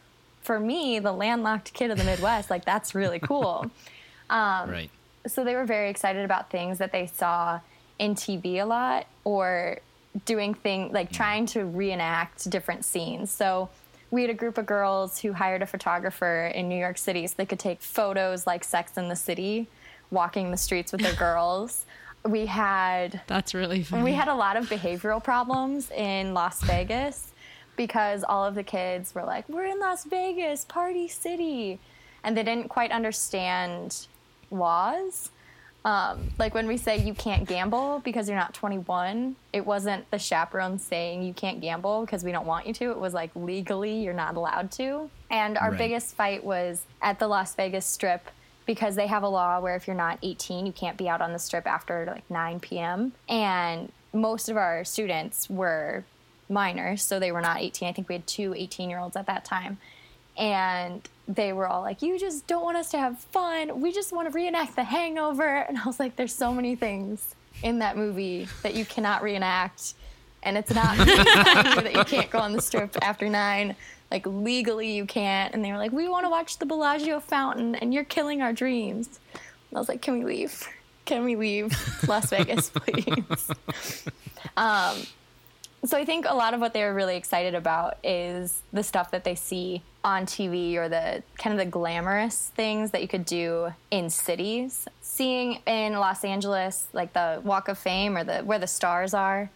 for 0.42 0.60
me, 0.60 1.00
the 1.00 1.12
landlocked 1.12 1.72
kid 1.74 1.90
of 1.90 1.98
the 1.98 2.04
Midwest, 2.04 2.48
like, 2.48 2.64
that's 2.64 2.94
really 2.94 3.18
cool. 3.30 3.68
right. 4.30 4.90
so 5.26 5.42
they 5.44 5.56
were 5.56 5.64
very 5.64 5.90
excited 5.90 6.24
about 6.24 6.48
things 6.50 6.78
that 6.78 6.92
they 6.92 7.06
saw 7.06 7.58
in 7.98 8.14
TV 8.14 8.62
a 8.62 8.64
lot 8.64 9.06
or 9.24 9.78
doing 10.24 10.54
things 10.54 10.92
like 10.92 11.10
mm. 11.10 11.16
trying 11.16 11.46
to 11.46 11.64
reenact 11.64 12.48
different 12.50 12.84
scenes. 12.84 13.30
So 13.30 13.70
we 14.10 14.20
had 14.20 14.30
a 14.30 14.34
group 14.34 14.58
of 14.58 14.66
girls 14.66 15.18
who 15.20 15.32
hired 15.32 15.62
a 15.62 15.66
photographer 15.66 16.52
in 16.54 16.68
New 16.68 16.78
York 16.78 16.98
City 16.98 17.26
so 17.26 17.34
they 17.36 17.46
could 17.46 17.58
take 17.58 17.80
photos 17.80 18.46
like 18.46 18.62
Sex 18.62 18.98
in 18.98 19.08
the 19.08 19.16
City, 19.16 19.68
walking 20.10 20.50
the 20.50 20.56
streets 20.56 20.92
with 20.92 21.00
their 21.00 21.14
girls. 21.16 21.86
We 22.24 22.46
had 22.46 23.22
That's 23.26 23.54
really 23.54 23.82
funny. 23.82 24.04
we 24.04 24.12
had 24.12 24.28
a 24.28 24.34
lot 24.34 24.56
of 24.56 24.68
behavioral 24.68 25.22
problems 25.22 25.90
in 25.90 26.34
Las 26.34 26.62
Vegas 26.62 27.32
because 27.76 28.22
all 28.22 28.44
of 28.44 28.54
the 28.54 28.62
kids 28.62 29.14
were 29.14 29.24
like, 29.24 29.48
"We're 29.48 29.64
in 29.64 29.80
Las 29.80 30.04
Vegas, 30.04 30.64
party 30.66 31.08
city," 31.08 31.80
and 32.22 32.36
they 32.36 32.44
didn't 32.44 32.68
quite 32.68 32.92
understand 32.92 34.06
laws. 34.50 35.30
Um, 35.84 36.30
like 36.38 36.54
when 36.54 36.68
we 36.68 36.76
say 36.76 36.98
you 36.98 37.12
can't 37.14 37.46
gamble 37.46 38.00
because 38.04 38.28
you're 38.28 38.38
not 38.38 38.54
21, 38.54 39.36
it 39.52 39.66
wasn't 39.66 40.08
the 40.10 40.18
chaperone 40.18 40.78
saying 40.78 41.22
you 41.24 41.34
can't 41.34 41.60
gamble 41.60 42.04
because 42.04 42.22
we 42.22 42.30
don't 42.30 42.46
want 42.46 42.66
you 42.66 42.74
to. 42.74 42.90
It 42.92 42.98
was 42.98 43.14
like 43.14 43.30
legally 43.34 44.02
you're 44.02 44.14
not 44.14 44.36
allowed 44.36 44.70
to. 44.72 45.10
And 45.30 45.58
our 45.58 45.70
Right. 45.70 45.78
biggest 45.78 46.14
fight 46.16 46.44
was 46.44 46.86
at 47.00 47.18
the 47.18 47.26
Las 47.26 47.54
Vegas 47.56 47.86
Strip 47.86 48.30
because 48.64 48.94
they 48.94 49.08
have 49.08 49.24
a 49.24 49.28
law 49.28 49.58
where 49.60 49.74
if 49.74 49.88
you're 49.88 49.96
not 49.96 50.18
18, 50.22 50.66
you 50.66 50.72
can't 50.72 50.96
be 50.96 51.08
out 51.08 51.20
on 51.20 51.32
the 51.32 51.38
strip 51.38 51.66
after 51.66 52.06
like 52.06 52.30
9 52.30 52.60
p.m. 52.60 53.12
And 53.28 53.90
most 54.14 54.48
of 54.48 54.56
our 54.56 54.84
students 54.84 55.50
were 55.50 56.04
minors, 56.48 57.02
so 57.02 57.18
they 57.18 57.32
were 57.32 57.40
not 57.40 57.60
18. 57.60 57.88
I 57.88 57.92
think 57.92 58.08
we 58.08 58.14
had 58.14 58.26
two 58.26 58.54
18 58.54 58.88
year 58.88 59.00
olds 59.00 59.16
at 59.16 59.26
that 59.26 59.44
time. 59.44 59.78
And 60.36 61.06
they 61.28 61.52
were 61.52 61.66
all 61.66 61.82
like, 61.82 62.02
You 62.02 62.18
just 62.18 62.46
don't 62.46 62.64
want 62.64 62.76
us 62.76 62.90
to 62.90 62.98
have 62.98 63.18
fun. 63.18 63.80
We 63.80 63.92
just 63.92 64.12
want 64.12 64.28
to 64.28 64.34
reenact 64.34 64.76
the 64.76 64.84
hangover. 64.84 65.66
And 65.68 65.78
I 65.78 65.84
was 65.84 66.00
like, 66.00 66.16
There's 66.16 66.34
so 66.34 66.52
many 66.52 66.76
things 66.76 67.34
in 67.62 67.78
that 67.80 67.96
movie 67.96 68.48
that 68.62 68.74
you 68.74 68.84
cannot 68.84 69.22
reenact. 69.22 69.94
And 70.42 70.56
it's 70.56 70.74
not 70.74 70.96
that 71.06 71.92
you 71.94 72.04
can't 72.04 72.30
go 72.30 72.38
on 72.38 72.52
the 72.52 72.60
strip 72.60 72.96
after 73.02 73.28
nine. 73.28 73.76
Like 74.10 74.26
legally, 74.26 74.92
you 74.92 75.06
can't. 75.06 75.54
And 75.54 75.64
they 75.64 75.72
were 75.72 75.78
like, 75.78 75.92
"We 75.92 76.06
want 76.08 76.26
to 76.26 76.30
watch 76.30 76.58
the 76.58 76.66
Bellagio 76.66 77.18
fountain, 77.20 77.74
and 77.76 77.94
you're 77.94 78.04
killing 78.04 78.42
our 78.42 78.52
dreams." 78.52 79.20
And 79.32 79.78
I 79.78 79.80
was 79.80 79.88
like, 79.88 80.02
"Can 80.02 80.18
we 80.18 80.24
leave? 80.24 80.68
Can 81.06 81.24
we 81.24 81.34
leave 81.34 81.72
Las 82.06 82.28
Vegas, 82.28 82.68
please?" 82.70 83.50
um, 84.56 84.96
so 85.84 85.96
I 85.96 86.04
think 86.04 86.26
a 86.28 86.34
lot 86.34 86.54
of 86.54 86.60
what 86.60 86.72
they 86.72 86.84
were 86.84 86.94
really 86.94 87.16
excited 87.16 87.54
about 87.54 87.98
is 88.04 88.62
the 88.72 88.82
stuff 88.82 89.10
that 89.10 89.24
they 89.24 89.34
see 89.34 89.82
on 90.04 90.26
TV 90.26 90.76
or 90.76 90.88
the 90.88 91.22
kind 91.38 91.52
of 91.52 91.64
the 91.64 91.70
glamorous 91.70 92.52
things 92.54 92.92
that 92.92 93.02
you 93.02 93.08
could 93.08 93.24
do 93.24 93.72
in 93.90 94.10
cities. 94.10 94.86
Seeing 95.00 95.60
in 95.66 95.94
Los 95.94 96.24
Angeles, 96.24 96.86
like 96.92 97.12
the 97.12 97.40
Walk 97.44 97.68
of 97.68 97.78
Fame 97.78 98.16
or 98.16 98.24
the 98.24 98.38
where 98.38 98.58
the 98.58 98.66
stars 98.66 99.12
are, 99.12 99.50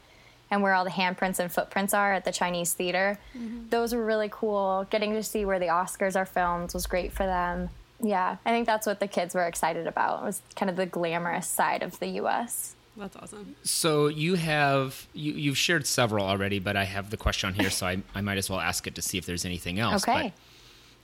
and 0.51 0.63
where 0.63 0.75
all 0.75 0.85
the 0.85 0.91
handprints 0.91 1.39
and 1.39 1.51
footprints 1.51 1.95
are 1.95 2.13
at 2.13 2.25
the 2.25 2.33
Chinese 2.33 2.73
theater. 2.73 3.19
Mm-hmm. 3.37 3.69
Those 3.71 3.95
were 3.95 4.05
really 4.05 4.29
cool. 4.31 4.87
Getting 4.91 5.13
to 5.15 5.23
see 5.23 5.45
where 5.45 5.59
the 5.59 5.67
Oscars 5.67 6.17
are 6.17 6.27
filmed 6.27 6.75
was 6.75 6.87
great 6.87 7.13
for 7.13 7.27
them. 7.27 7.71
Yeah, 8.03 8.37
I 8.45 8.51
think 8.51 8.67
that's 8.67 8.87
what 8.87 9.01
the 9.01 9.09
kids 9.09 9.35
were 9.35 9.47
excited 9.47 9.87
about 9.87 10.23
was 10.23 10.43
kind 10.55 10.69
of 10.69 10.77
the 10.77 10.87
glamorous 10.87 11.47
side 11.47 11.83
of 11.83 11.99
the 11.99 12.09
U.S. 12.09 12.75
That's 12.97 13.17
awesome. 13.17 13.57
So 13.63 14.07
you 14.09 14.35
have 14.35 15.07
you, 15.13 15.33
you've 15.33 15.59
shared 15.59 15.87
several 15.87 16.27
already, 16.27 16.59
but 16.59 16.77
I 16.77 16.85
have 16.85 17.11
the 17.11 17.17
question 17.17 17.49
on 17.49 17.55
here, 17.55 17.71
so 17.71 17.87
I, 17.87 18.03
I 18.15 18.23
might 18.23 18.39
as 18.39 18.49
well 18.49 18.61
ask 18.61 18.87
it 18.87 18.95
to 18.95 19.03
see 19.03 19.19
if 19.19 19.27
there's 19.27 19.45
anything 19.45 19.79
else. 19.79 20.09
Okay. 20.09 20.23
But 20.25 20.33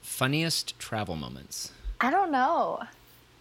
funniest 0.01 0.77
travel 0.79 1.15
moments. 1.15 1.71
I 2.01 2.09
don't 2.09 2.31
know. 2.31 2.81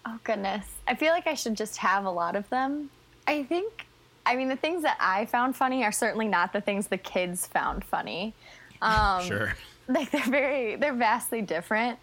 Oh 0.05 0.19
goodness. 0.25 0.67
I 0.87 0.95
feel 0.95 1.13
like 1.13 1.27
I 1.27 1.35
should 1.35 1.57
just 1.57 1.79
have 1.79 2.05
a 2.05 2.11
lot 2.11 2.37
of 2.37 2.49
them. 2.51 2.91
I 3.27 3.43
think 3.45 3.87
I 4.27 4.37
mean 4.37 4.49
the 4.49 4.57
things 4.57 4.83
that 4.83 4.99
I 5.01 5.27
found 5.27 5.57
funny 5.57 5.85
are 5.85 5.93
certainly 5.93 6.29
not 6.29 6.53
the 6.53 6.61
things 6.61 6.89
the 6.89 6.99
kids 6.99 7.47
found 7.47 7.85
funny. 7.85 8.35
Um 8.83 9.23
sure. 9.23 9.55
like 9.89 10.11
they're 10.11 10.27
very 10.27 10.75
they're 10.75 10.93
vastly 10.93 11.41
different. 11.41 12.01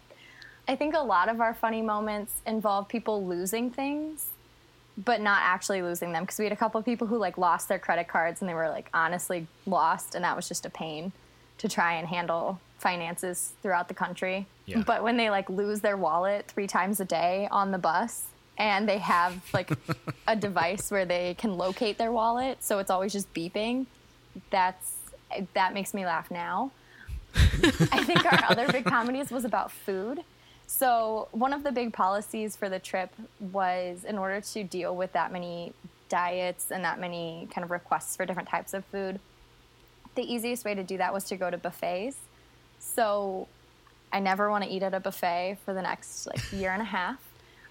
I 0.66 0.76
think 0.76 0.94
a 0.94 1.00
lot 1.00 1.28
of 1.28 1.42
our 1.42 1.52
funny 1.52 1.82
moments 1.82 2.40
involve 2.46 2.88
people 2.88 3.26
losing 3.26 3.70
things 3.70 4.30
but 5.04 5.20
not 5.20 5.40
actually 5.42 5.82
losing 5.82 6.12
them 6.12 6.24
because 6.24 6.38
we 6.38 6.44
had 6.44 6.52
a 6.52 6.56
couple 6.56 6.78
of 6.78 6.84
people 6.84 7.06
who 7.06 7.16
like 7.16 7.38
lost 7.38 7.68
their 7.68 7.78
credit 7.78 8.08
cards 8.08 8.40
and 8.40 8.48
they 8.48 8.54
were 8.54 8.68
like 8.68 8.88
honestly 8.92 9.46
lost 9.66 10.14
and 10.14 10.24
that 10.24 10.36
was 10.36 10.48
just 10.48 10.66
a 10.66 10.70
pain 10.70 11.12
to 11.58 11.68
try 11.68 11.94
and 11.94 12.08
handle 12.08 12.60
finances 12.78 13.52
throughout 13.62 13.88
the 13.88 13.94
country. 13.94 14.46
Yeah. 14.66 14.82
But 14.86 15.02
when 15.02 15.16
they 15.16 15.30
like 15.30 15.48
lose 15.48 15.80
their 15.80 15.96
wallet 15.96 16.46
3 16.48 16.66
times 16.66 17.00
a 17.00 17.04
day 17.04 17.48
on 17.50 17.70
the 17.70 17.78
bus 17.78 18.24
and 18.58 18.88
they 18.88 18.98
have 18.98 19.42
like 19.52 19.70
a 20.26 20.36
device 20.46 20.90
where 20.90 21.04
they 21.04 21.34
can 21.34 21.56
locate 21.56 21.98
their 21.98 22.12
wallet 22.12 22.62
so 22.62 22.78
it's 22.78 22.90
always 22.90 23.12
just 23.12 23.32
beeping, 23.32 23.86
that's 24.50 24.94
that 25.54 25.74
makes 25.74 25.94
me 25.94 26.04
laugh 26.04 26.30
now. 26.30 26.72
I 27.34 28.02
think 28.04 28.24
our 28.24 28.50
other 28.50 28.70
big 28.72 28.84
comedies 28.84 29.30
was 29.30 29.44
about 29.44 29.70
food. 29.70 30.24
So, 30.72 31.26
one 31.32 31.52
of 31.52 31.64
the 31.64 31.72
big 31.72 31.92
policies 31.92 32.54
for 32.54 32.68
the 32.68 32.78
trip 32.78 33.10
was 33.40 34.04
in 34.04 34.16
order 34.16 34.40
to 34.40 34.62
deal 34.62 34.94
with 34.94 35.12
that 35.14 35.32
many 35.32 35.72
diets 36.08 36.70
and 36.70 36.84
that 36.84 37.00
many 37.00 37.48
kind 37.52 37.64
of 37.64 37.72
requests 37.72 38.16
for 38.16 38.24
different 38.24 38.48
types 38.48 38.72
of 38.72 38.84
food, 38.84 39.18
the 40.14 40.22
easiest 40.22 40.64
way 40.64 40.76
to 40.76 40.84
do 40.84 40.96
that 40.96 41.12
was 41.12 41.24
to 41.24 41.36
go 41.36 41.50
to 41.50 41.58
buffets. 41.58 42.18
So, 42.78 43.48
I 44.12 44.20
never 44.20 44.48
want 44.48 44.62
to 44.62 44.70
eat 44.70 44.84
at 44.84 44.94
a 44.94 45.00
buffet 45.00 45.58
for 45.64 45.74
the 45.74 45.82
next 45.82 46.28
like 46.28 46.52
year 46.52 46.70
and 46.70 46.80
a 46.80 46.84
half. 46.84 47.18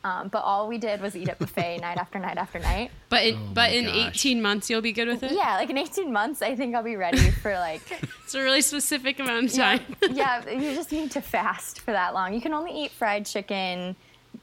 Um, 0.04 0.30
but 0.30 0.40
all 0.46 0.68
we 0.70 0.78
did 0.78 1.02
was 1.02 1.16
eat 1.16 1.28
at 1.30 1.40
buffet 1.40 1.78
night 1.82 1.98
after 1.98 2.20
night 2.20 2.38
after 2.38 2.58
night. 2.60 2.92
But 3.10 3.26
in, 3.26 3.36
Oh 3.36 3.50
but 3.54 3.74
in 3.74 3.86
gosh. 3.86 4.16
18 4.26 4.42
months, 4.42 4.70
you'll 4.70 4.82
be 4.82 4.94
good 4.94 5.08
with 5.10 5.24
it? 5.24 5.32
Yeah, 5.34 5.56
like 5.58 5.70
in 5.70 5.78
18 5.78 6.12
months, 6.14 6.42
I 6.42 6.56
think 6.56 6.74
I'll 6.76 6.84
be 6.84 6.96
ready 6.96 7.32
for 7.32 7.52
like 7.54 7.82
It's 8.24 8.34
a 8.36 8.42
really 8.42 8.62
specific 8.62 9.20
amount 9.20 9.46
of 9.48 9.54
time. 9.54 9.82
yeah, 10.12 10.48
you 10.50 10.74
just 10.74 10.92
need 10.92 11.12
to 11.12 11.22
fast 11.22 11.82
for 11.82 11.92
that 11.92 12.14
long. 12.14 12.34
You 12.34 12.40
can 12.42 12.54
only 12.54 12.72
eat 12.72 12.92
fried 12.92 13.26
chicken 13.26 13.96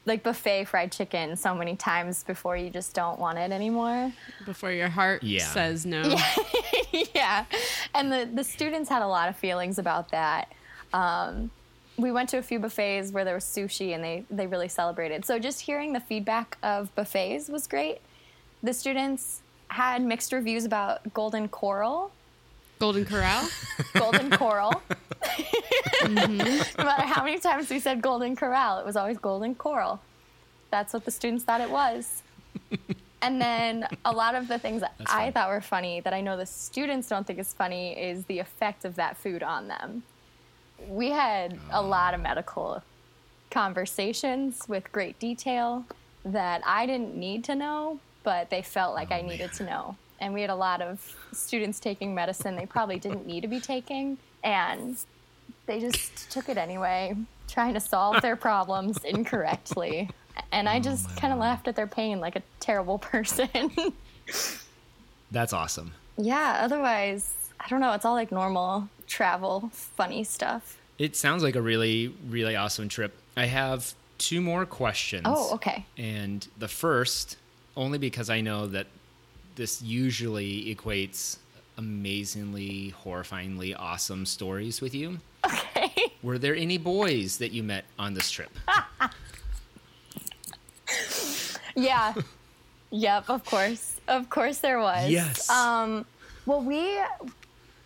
like 0.04 0.22
buffet 0.24 0.64
fried 0.64 0.90
chicken 0.92 1.36
so 1.36 1.54
many 1.54 1.74
times 1.76 2.22
before 2.24 2.56
you 2.56 2.70
just 2.70 2.92
don't 2.94 3.18
want 3.18 3.38
it 3.38 3.50
anymore. 3.52 4.12
Before 4.44 4.72
your 4.72 4.88
heart 4.88 5.22
Yeah. 5.22 5.46
says 5.46 5.86
no. 5.86 6.02
yeah. 7.14 7.44
And 7.94 8.12
the, 8.12 8.28
the 8.32 8.44
students 8.44 8.88
had 8.90 9.02
a 9.02 9.06
lot 9.06 9.28
of 9.28 9.36
feelings 9.36 9.78
about 9.78 10.10
that. 10.10 10.52
Um, 10.92 11.50
we 11.98 12.12
went 12.12 12.28
to 12.30 12.38
a 12.38 12.42
few 12.42 12.58
buffets 12.58 13.10
where 13.10 13.24
there 13.24 13.34
was 13.34 13.44
sushi 13.44 13.94
and 13.94 14.04
they, 14.04 14.24
they 14.30 14.46
really 14.46 14.68
celebrated. 14.68 15.24
So 15.24 15.38
just 15.38 15.60
hearing 15.62 15.92
the 15.92 16.00
feedback 16.00 16.58
of 16.62 16.94
buffets 16.94 17.48
was 17.48 17.66
great. 17.66 18.00
The 18.62 18.72
students 18.74 19.42
had 19.68 20.02
mixed 20.02 20.32
reviews 20.32 20.64
about 20.64 21.12
Golden 21.14 21.48
Coral. 21.48 22.12
Golden 22.78 23.04
Corral. 23.04 23.48
Golden 23.94 24.30
Coral. 24.30 24.82
Mm-hmm. 26.02 26.36
no 26.78 26.84
matter 26.84 27.02
how 27.02 27.24
many 27.24 27.38
times 27.38 27.70
we 27.70 27.80
said 27.80 28.02
Golden 28.02 28.36
Corral, 28.36 28.78
it 28.78 28.86
was 28.86 28.96
always 28.96 29.18
Golden 29.18 29.54
Coral. 29.54 30.00
That's 30.70 30.92
what 30.92 31.04
the 31.04 31.10
students 31.10 31.44
thought 31.44 31.60
it 31.60 31.70
was. 31.70 32.22
and 33.22 33.40
then 33.40 33.86
a 34.04 34.12
lot 34.12 34.34
of 34.34 34.48
the 34.48 34.58
things 34.58 34.82
that 34.82 34.92
That's 34.98 35.10
I 35.10 35.24
fun. 35.26 35.32
thought 35.32 35.48
were 35.48 35.60
funny 35.60 36.00
that 36.00 36.12
I 36.12 36.20
know 36.20 36.36
the 36.36 36.46
students 36.46 37.08
don't 37.08 37.26
think 37.26 37.38
is 37.38 37.52
funny 37.54 37.92
is 37.98 38.24
the 38.26 38.38
effect 38.38 38.84
of 38.84 38.96
that 38.96 39.16
food 39.16 39.42
on 39.42 39.68
them. 39.68 40.02
We 40.88 41.10
had 41.10 41.58
a 41.70 41.82
lot 41.82 42.14
of 42.14 42.20
medical 42.20 42.82
conversations 43.50 44.68
with 44.68 44.90
great 44.92 45.18
detail 45.18 45.84
that 46.24 46.62
I 46.66 46.86
didn't 46.86 47.16
need 47.16 47.44
to 47.44 47.54
know, 47.54 48.00
but 48.22 48.50
they 48.50 48.62
felt 48.62 48.94
like 48.94 49.12
I 49.12 49.20
oh, 49.20 49.26
needed 49.26 49.52
to 49.54 49.64
know. 49.64 49.96
And 50.20 50.34
we 50.34 50.40
had 50.40 50.50
a 50.50 50.56
lot 50.56 50.80
of 50.80 51.16
students 51.32 51.78
taking 51.78 52.14
medicine 52.14 52.56
they 52.56 52.66
probably 52.66 52.98
didn't 52.98 53.26
need 53.26 53.42
to 53.42 53.48
be 53.48 53.60
taking, 53.60 54.18
and 54.42 54.96
they 55.66 55.80
just 55.80 56.30
took 56.30 56.48
it 56.48 56.56
anyway, 56.56 57.14
trying 57.48 57.74
to 57.74 57.80
solve 57.80 58.22
their 58.22 58.36
problems 58.36 58.98
incorrectly. 59.04 60.10
And 60.52 60.68
I 60.68 60.78
oh, 60.78 60.80
just 60.80 61.16
kind 61.16 61.32
of 61.32 61.38
laughed 61.38 61.68
at 61.68 61.76
their 61.76 61.86
pain 61.86 62.20
like 62.20 62.36
a 62.36 62.42
terrible 62.60 62.98
person. 63.12 63.70
That's 65.30 65.52
awesome. 65.52 65.92
yeah, 66.16 66.60
otherwise, 66.62 67.32
I 67.66 67.68
don't 67.68 67.80
know, 67.80 67.92
it's 67.94 68.04
all 68.04 68.14
like 68.14 68.30
normal 68.30 68.88
travel, 69.08 69.70
funny 69.72 70.22
stuff. 70.22 70.78
It 71.00 71.16
sounds 71.16 71.42
like 71.42 71.56
a 71.56 71.60
really, 71.60 72.14
really 72.28 72.54
awesome 72.54 72.88
trip. 72.88 73.12
I 73.36 73.46
have 73.46 73.92
two 74.18 74.40
more 74.40 74.64
questions. 74.64 75.24
Oh, 75.26 75.54
okay. 75.54 75.84
And 75.98 76.46
the 76.58 76.68
first, 76.68 77.36
only 77.76 77.98
because 77.98 78.30
I 78.30 78.40
know 78.40 78.68
that 78.68 78.86
this 79.56 79.82
usually 79.82 80.72
equates 80.72 81.38
amazingly, 81.76 82.94
horrifyingly 83.04 83.74
awesome 83.76 84.26
stories 84.26 84.80
with 84.80 84.94
you. 84.94 85.18
Okay. 85.44 85.92
Were 86.22 86.38
there 86.38 86.54
any 86.54 86.78
boys 86.78 87.38
that 87.38 87.50
you 87.50 87.64
met 87.64 87.84
on 87.98 88.14
this 88.14 88.30
trip? 88.30 88.50
Yeah. 91.78 92.14
yep, 92.90 93.28
of 93.28 93.44
course. 93.44 94.00
Of 94.08 94.30
course 94.30 94.60
there 94.60 94.80
was. 94.80 95.10
Yes. 95.10 95.50
Um 95.50 96.06
well 96.46 96.62
we 96.62 96.98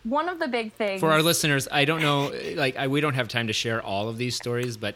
one 0.05 0.29
of 0.29 0.39
the 0.39 0.49
big 0.49 0.73
things 0.73 1.01
For 1.01 1.11
our 1.11 1.23
listeners, 1.23 1.69
I 1.71 1.85
don't 1.85 2.01
know, 2.03 2.33
like, 2.55 2.77
I, 2.77 2.89
we 2.89 3.01
don't 3.01 3.15
have 3.15 3.29
time 3.29 3.47
to 3.49 3.53
share 3.53 3.83
all 3.83 4.09
of 4.09 4.17
these 4.19 4.35
stories, 4.35 4.77
but 4.77 4.95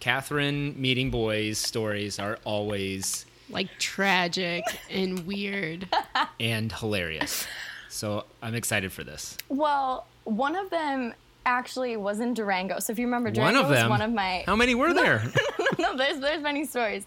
Kathryn 0.00 0.76
meeting 0.76 1.10
boys 1.10 1.58
stories 1.58 2.18
are 2.18 2.38
always 2.44 3.24
like 3.50 3.68
tragic 3.78 4.64
and 4.90 5.26
weird. 5.26 5.88
and 6.40 6.72
hilarious. 6.72 7.46
So 7.88 8.24
I'm 8.42 8.54
excited 8.54 8.92
for 8.92 9.04
this. 9.04 9.36
Well, 9.48 10.06
one 10.24 10.56
of 10.56 10.70
them 10.70 11.14
actually 11.44 11.96
was 11.96 12.20
in 12.20 12.34
Durango. 12.34 12.78
So 12.78 12.92
if 12.92 12.98
you 12.98 13.06
remember 13.06 13.28
One 13.28 13.34
Durango 13.34 13.60
of 13.62 13.68
was 13.68 13.78
them. 13.78 13.90
one 13.90 14.02
of 14.02 14.12
my 14.12 14.44
How 14.46 14.56
many 14.56 14.74
were 14.74 14.94
there? 14.94 15.24
no, 15.78 15.96
there's 15.96 16.18
there's 16.20 16.42
many 16.42 16.64
stories. 16.64 17.04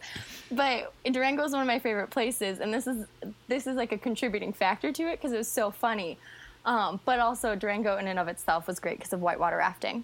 But 0.51 0.93
Durango 1.11 1.43
is 1.43 1.51
one 1.51 1.61
of 1.61 1.67
my 1.67 1.79
favorite 1.79 2.11
places, 2.11 2.59
and 2.59 2.73
this 2.73 2.85
is 2.87 3.05
this 3.47 3.65
is 3.67 3.75
like 3.75 3.91
a 3.91 3.97
contributing 3.97 4.53
factor 4.53 4.91
to 4.91 5.03
it 5.03 5.19
because 5.19 5.31
it 5.33 5.37
was 5.37 5.47
so 5.47 5.71
funny. 5.71 6.17
Um, 6.65 6.99
but 7.05 7.19
also 7.19 7.55
Durango 7.55 7.97
in 7.97 8.07
and 8.07 8.17
of 8.19 8.27
itself 8.27 8.67
was 8.67 8.79
great 8.79 8.97
because 8.97 9.13
of 9.13 9.21
whitewater 9.21 9.57
rafting. 9.57 10.03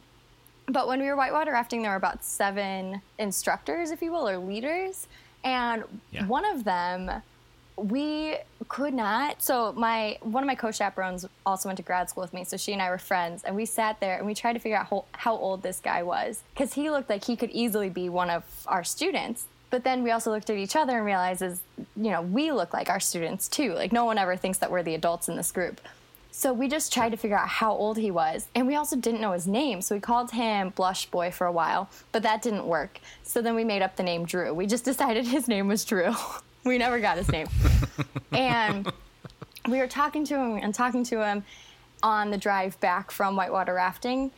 But 0.67 0.87
when 0.87 0.99
we 1.01 1.07
were 1.07 1.15
whitewater 1.15 1.51
rafting, 1.51 1.81
there 1.81 1.91
were 1.91 1.97
about 1.97 2.23
seven 2.23 3.01
instructors, 3.17 3.91
if 3.91 4.01
you 4.01 4.11
will, 4.11 4.29
or 4.29 4.37
leaders, 4.37 5.07
and 5.43 5.83
Yeah. 6.11 6.25
one 6.27 6.45
of 6.45 6.63
them 6.63 7.21
we 7.77 8.37
could 8.67 8.93
not. 8.93 9.41
So 9.41 9.71
my 9.75 10.17
one 10.21 10.43
of 10.43 10.47
my 10.47 10.53
co-chaperones 10.55 11.25
also 11.47 11.67
went 11.67 11.77
to 11.77 11.83
grad 11.83 12.09
school 12.09 12.21
with 12.21 12.33
me, 12.33 12.43
so 12.43 12.57
she 12.57 12.73
and 12.73 12.81
I 12.81 12.89
were 12.91 12.99
friends, 12.99 13.43
and 13.43 13.55
we 13.55 13.65
sat 13.65 13.99
there 13.99 14.17
and 14.17 14.27
we 14.27 14.35
tried 14.35 14.53
to 14.53 14.59
figure 14.59 14.77
out 14.77 14.87
how, 14.87 15.05
how 15.13 15.35
old 15.35 15.63
this 15.63 15.79
guy 15.79 16.03
was 16.03 16.41
because 16.53 16.73
he 16.73 16.91
looked 16.91 17.09
like 17.09 17.23
he 17.25 17.35
could 17.35 17.49
easily 17.51 17.89
be 17.89 18.07
one 18.07 18.29
of 18.29 18.43
our 18.67 18.83
students. 18.83 19.47
But 19.71 19.83
then 19.83 20.03
we 20.03 20.11
also 20.11 20.29
looked 20.31 20.49
at 20.51 20.57
each 20.57 20.75
other 20.75 20.97
and 20.97 21.05
realized, 21.05 21.41
you 21.41 22.11
know, 22.11 22.21
we 22.21 22.51
look 22.51 22.71
like 22.73 22.89
our 22.89 22.99
students 22.99 23.47
too. 23.47 23.73
Like 23.73 23.91
no 23.91 24.05
one 24.05 24.17
ever 24.19 24.35
thinks 24.35 24.59
that 24.59 24.69
we're 24.69 24.83
the 24.83 24.93
adults 24.95 25.27
in 25.29 25.35
this 25.37 25.51
group. 25.51 25.81
So 26.31 26.53
we 26.53 26.69
just 26.69 26.93
tried 26.93 27.09
to 27.09 27.17
figure 27.17 27.37
out 27.37 27.47
how 27.47 27.73
old 27.73 27.97
he 27.97 28.09
was. 28.09 28.47
And 28.55 28.65
we 28.65 28.75
also 28.75 28.95
didn't 28.95 29.19
know 29.19 29.33
his 29.33 29.47
name. 29.47 29.81
So 29.81 29.95
we 29.95 30.01
called 30.01 30.31
him 30.31 30.69
Blush 30.69 31.05
Boy 31.07 31.29
for 31.29 31.45
a 31.45 31.51
while, 31.51 31.89
but 32.13 32.23
that 32.23 32.41
didn't 32.41 32.65
work. 32.65 32.99
So 33.23 33.41
then 33.41 33.53
we 33.53 33.65
made 33.65 33.81
up 33.81 33.97
the 33.97 34.03
name 34.03 34.25
Drew. 34.25 34.53
We 34.53 34.65
just 34.65 34.85
decided 34.91 35.27
his 35.27 35.47
name 35.47 35.67
was 35.67 35.83
Drew. 35.83 36.13
we 36.63 36.77
never 36.77 36.99
got 36.99 37.17
his 37.17 37.29
name. 37.29 37.47
and 38.31 38.91
we 39.67 39.77
were 39.77 39.87
talking 39.87 40.23
to 40.25 40.35
him 40.35 40.57
and 40.57 40.73
talking 40.73 41.03
to 41.05 41.23
him 41.23 41.43
on 42.01 42.31
the 42.31 42.37
drive 42.37 42.79
back 42.79 43.11
from 43.11 43.35
whitewater 43.35 43.73
rafting. 43.73 44.31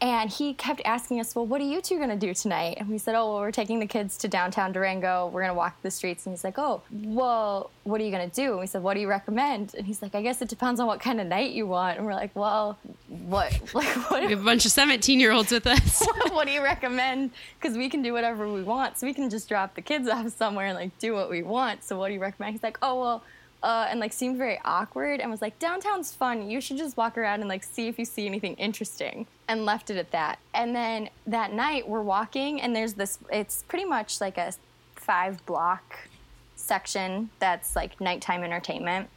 And 0.00 0.30
he 0.30 0.54
kept 0.54 0.80
asking 0.84 1.18
us, 1.18 1.34
Well, 1.34 1.44
what 1.44 1.60
are 1.60 1.64
you 1.64 1.80
two 1.80 1.96
going 1.96 2.10
to 2.10 2.16
do 2.16 2.32
tonight? 2.32 2.76
And 2.78 2.88
we 2.88 2.98
said, 2.98 3.16
Oh, 3.16 3.32
well, 3.32 3.40
we're 3.40 3.50
taking 3.50 3.80
the 3.80 3.86
kids 3.86 4.16
to 4.18 4.28
downtown 4.28 4.70
Durango. 4.70 5.26
We're 5.26 5.40
going 5.40 5.50
to 5.50 5.54
walk 5.58 5.82
the 5.82 5.90
streets. 5.90 6.24
And 6.24 6.32
he's 6.32 6.44
like, 6.44 6.56
Oh, 6.56 6.82
well, 6.92 7.70
what 7.82 8.00
are 8.00 8.04
you 8.04 8.12
going 8.12 8.28
to 8.28 8.34
do? 8.34 8.52
And 8.52 8.60
we 8.60 8.66
said, 8.66 8.82
What 8.82 8.94
do 8.94 9.00
you 9.00 9.08
recommend? 9.08 9.74
And 9.74 9.84
he's 9.84 10.00
like, 10.00 10.14
I 10.14 10.22
guess 10.22 10.40
it 10.40 10.48
depends 10.48 10.78
on 10.78 10.86
what 10.86 11.00
kind 11.00 11.20
of 11.20 11.26
night 11.26 11.50
you 11.50 11.66
want. 11.66 11.96
And 11.96 12.06
we're 12.06 12.14
like, 12.14 12.34
Well, 12.36 12.78
what? 13.08 13.58
Like, 13.74 14.10
what? 14.10 14.22
We 14.22 14.30
have 14.30 14.40
a 14.40 14.44
bunch 14.44 14.64
of 14.66 14.72
17 14.72 15.18
year 15.20 15.32
olds 15.32 15.50
with 15.50 15.66
us. 15.66 16.04
what 16.30 16.46
do 16.46 16.52
you 16.52 16.62
recommend? 16.62 17.32
Because 17.60 17.76
we 17.76 17.88
can 17.88 18.02
do 18.02 18.12
whatever 18.12 18.50
we 18.50 18.62
want. 18.62 18.98
So 18.98 19.06
we 19.06 19.14
can 19.14 19.30
just 19.30 19.48
drop 19.48 19.74
the 19.74 19.82
kids 19.82 20.08
off 20.08 20.30
somewhere 20.36 20.66
and 20.66 20.76
like 20.76 20.96
do 20.98 21.12
what 21.12 21.28
we 21.28 21.42
want. 21.42 21.82
So 21.84 21.98
what 21.98 22.08
do 22.08 22.14
you 22.14 22.20
recommend? 22.20 22.52
He's 22.54 22.62
like, 22.62 22.78
oh 22.82 23.00
well, 23.00 23.24
uh, 23.62 23.86
and 23.90 23.98
like 24.00 24.12
seemed 24.12 24.38
very 24.38 24.60
awkward 24.64 25.20
and 25.20 25.30
was 25.30 25.42
like, 25.42 25.58
downtown's 25.58 26.14
fun. 26.14 26.48
You 26.48 26.60
should 26.60 26.76
just 26.76 26.96
walk 26.96 27.18
around 27.18 27.40
and 27.40 27.48
like 27.48 27.64
see 27.64 27.88
if 27.88 27.98
you 27.98 28.04
see 28.04 28.26
anything 28.26 28.54
interesting. 28.54 29.26
And 29.48 29.64
left 29.64 29.90
it 29.90 29.96
at 29.96 30.10
that. 30.10 30.38
And 30.54 30.76
then 30.76 31.08
that 31.26 31.52
night 31.52 31.88
we're 31.88 32.02
walking 32.02 32.60
and 32.60 32.76
there's 32.76 32.94
this. 32.94 33.18
It's 33.32 33.64
pretty 33.66 33.86
much 33.86 34.20
like 34.20 34.36
a 34.38 34.52
five 34.94 35.44
block 35.46 36.08
section 36.54 37.30
that's 37.40 37.74
like 37.74 38.00
nighttime 38.00 38.44
entertainment. 38.44 39.08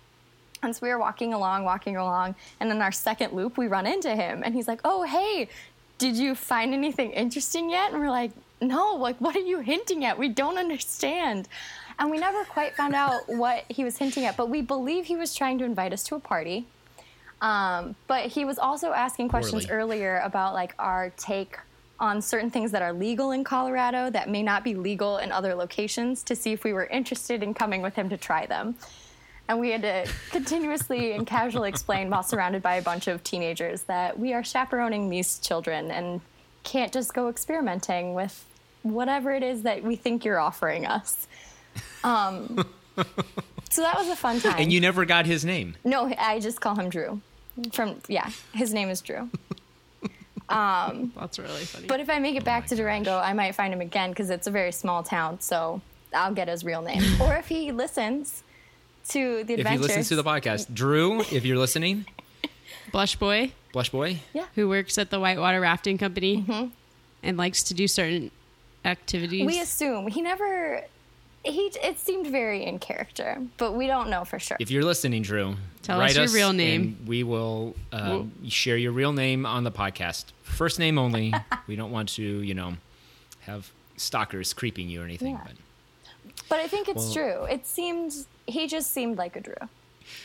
And 0.63 0.75
so 0.75 0.85
we 0.85 0.89
were 0.89 0.99
walking 0.99 1.33
along, 1.33 1.65
walking 1.65 1.97
along, 1.97 2.35
and 2.59 2.69
then 2.69 2.81
our 2.81 2.91
second 2.91 3.33
loop, 3.33 3.57
we 3.57 3.67
run 3.67 3.87
into 3.87 4.15
him, 4.15 4.43
and 4.45 4.53
he's 4.53 4.67
like, 4.67 4.79
"Oh, 4.85 5.03
hey, 5.03 5.49
did 5.97 6.15
you 6.15 6.35
find 6.35 6.73
anything 6.73 7.11
interesting 7.11 7.69
yet?" 7.69 7.91
And 7.91 7.99
we're 7.99 8.11
like, 8.11 8.31
"No, 8.61 8.95
like, 8.95 9.17
what 9.17 9.35
are 9.35 9.39
you 9.39 9.59
hinting 9.59 10.05
at? 10.05 10.19
We 10.19 10.29
don't 10.29 10.59
understand." 10.59 11.47
And 11.99 12.09
we 12.09 12.17
never 12.17 12.43
quite 12.45 12.75
found 12.75 12.95
out 12.95 13.27
what 13.27 13.65
he 13.69 13.83
was 13.83 13.97
hinting 13.97 14.25
at, 14.25 14.37
but 14.37 14.49
we 14.49 14.61
believe 14.61 15.05
he 15.05 15.15
was 15.15 15.35
trying 15.35 15.57
to 15.59 15.65
invite 15.65 15.93
us 15.93 16.03
to 16.05 16.15
a 16.15 16.19
party. 16.19 16.65
Um, 17.41 17.95
but 18.07 18.27
he 18.27 18.45
was 18.45 18.59
also 18.59 18.91
asking 18.91 19.29
questions 19.29 19.65
Poorly. 19.65 19.81
earlier 19.81 20.21
about 20.23 20.53
like 20.53 20.75
our 20.77 21.11
take 21.17 21.57
on 21.99 22.21
certain 22.21 22.49
things 22.49 22.71
that 22.71 22.81
are 22.81 22.93
legal 22.93 23.31
in 23.31 23.43
Colorado 23.43 24.09
that 24.09 24.29
may 24.29 24.41
not 24.41 24.63
be 24.63 24.73
legal 24.73 25.17
in 25.17 25.31
other 25.31 25.53
locations 25.53 26.23
to 26.23 26.35
see 26.35 26.51
if 26.51 26.63
we 26.63 26.73
were 26.73 26.85
interested 26.85 27.43
in 27.43 27.53
coming 27.53 27.81
with 27.81 27.95
him 27.95 28.09
to 28.09 28.17
try 28.17 28.45
them. 28.45 28.75
And 29.47 29.59
we 29.59 29.69
had 29.71 29.81
to 29.81 30.07
continuously 30.31 31.11
and 31.11 31.27
casually 31.27 31.69
explain 31.69 32.09
while 32.09 32.23
surrounded 32.23 32.61
by 32.63 32.75
a 32.75 32.81
bunch 32.81 33.07
of 33.07 33.23
teenagers 33.23 33.83
that 33.83 34.17
we 34.17 34.33
are 34.33 34.43
chaperoning 34.43 35.09
these 35.09 35.39
children 35.39 35.91
and 35.91 36.21
can't 36.63 36.91
just 36.93 37.13
go 37.13 37.27
experimenting 37.27 38.13
with 38.13 38.45
whatever 38.83 39.31
it 39.31 39.43
is 39.43 39.63
that 39.63 39.83
we 39.83 39.95
think 39.95 40.25
you're 40.25 40.39
offering 40.39 40.85
us. 40.85 41.27
Um, 42.03 42.65
so 43.69 43.81
that 43.81 43.95
was 43.97 44.09
a 44.09 44.15
fun 44.15 44.39
time. 44.39 44.55
And 44.59 44.71
you 44.73 44.79
never 44.81 45.05
got 45.05 45.25
his 45.25 45.45
name. 45.45 45.75
no, 45.83 46.11
I 46.17 46.39
just 46.39 46.61
call 46.61 46.75
him 46.75 46.89
Drew. 46.89 47.21
From 47.73 47.97
yeah, 48.07 48.29
his 48.53 48.73
name 48.73 48.89
is 48.89 49.01
Drew. 49.01 49.29
That's 50.49 51.39
really 51.39 51.63
funny. 51.65 51.87
But 51.87 51.99
if 51.99 52.09
I 52.09 52.19
make 52.19 52.35
it 52.35 52.43
back 52.43 52.63
my 52.63 52.67
to 52.67 52.75
Durango, 52.75 53.17
I 53.17 53.33
might 53.33 53.53
find 53.55 53.73
him 53.73 53.81
again 53.81 54.09
because 54.09 54.29
it's 54.29 54.47
a 54.47 54.51
very 54.51 54.71
small 54.71 55.03
town. 55.03 55.39
So 55.39 55.81
I'll 56.13 56.33
get 56.33 56.47
his 56.47 56.63
real 56.65 56.81
name. 56.81 57.03
or 57.21 57.35
if 57.35 57.47
he 57.47 57.71
listens 57.71 58.43
to 59.09 59.43
the 59.43 59.59
If 59.59 59.67
he 59.67 59.77
listens 59.77 60.09
to 60.09 60.15
the 60.15 60.23
podcast, 60.23 60.73
Drew, 60.73 61.21
if 61.21 61.45
you're 61.45 61.57
listening, 61.57 62.05
Blush 62.91 63.15
Boy, 63.15 63.53
Blush 63.73 63.89
Boy, 63.89 64.19
yeah, 64.33 64.45
who 64.55 64.67
works 64.67 64.97
at 64.97 65.09
the 65.09 65.19
Whitewater 65.19 65.61
Rafting 65.61 65.97
Company 65.97 66.71
and 67.23 67.37
likes 67.37 67.63
to 67.63 67.73
do 67.73 67.87
certain 67.87 68.31
activities. 68.85 69.45
we 69.45 69.59
assume 69.59 70.07
he 70.07 70.21
never. 70.21 70.83
He 71.43 71.71
it 71.83 71.97
seemed 71.97 72.27
very 72.27 72.63
in 72.65 72.77
character, 72.79 73.41
but 73.57 73.73
we 73.73 73.87
don't 73.87 74.09
know 74.09 74.23
for 74.25 74.37
sure. 74.37 74.57
if 74.59 74.69
you're 74.69 74.83
listening, 74.85 75.23
Drew, 75.23 75.55
Tell 75.81 75.99
write 75.99 76.11
us 76.17 76.31
your 76.31 76.41
real 76.43 76.53
name. 76.53 76.95
and 76.99 77.07
we 77.07 77.23
will 77.23 77.75
uh, 77.91 78.21
share 78.47 78.77
your 78.77 78.91
real 78.91 79.11
name 79.11 79.45
on 79.45 79.63
the 79.63 79.71
podcast. 79.71 80.25
First 80.43 80.77
name 80.77 80.99
only. 80.99 81.33
we 81.67 81.75
don't 81.75 81.91
want 81.91 82.09
to, 82.09 82.21
you 82.23 82.53
know, 82.53 82.73
have 83.41 83.71
stalkers 83.97 84.53
creeping 84.53 84.87
you 84.87 85.01
or 85.01 85.05
anything. 85.05 85.33
Yeah. 85.33 85.41
But 85.43 86.33
But 86.49 86.59
I 86.59 86.67
think 86.67 86.87
it's 86.89 87.05
Well- 87.05 87.13
true. 87.13 87.43
It 87.45 87.65
seemed 87.65 88.13
he 88.45 88.67
just 88.67 88.91
seemed 88.93 89.17
like 89.17 89.35
a 89.35 89.39
Drew. 89.41 89.55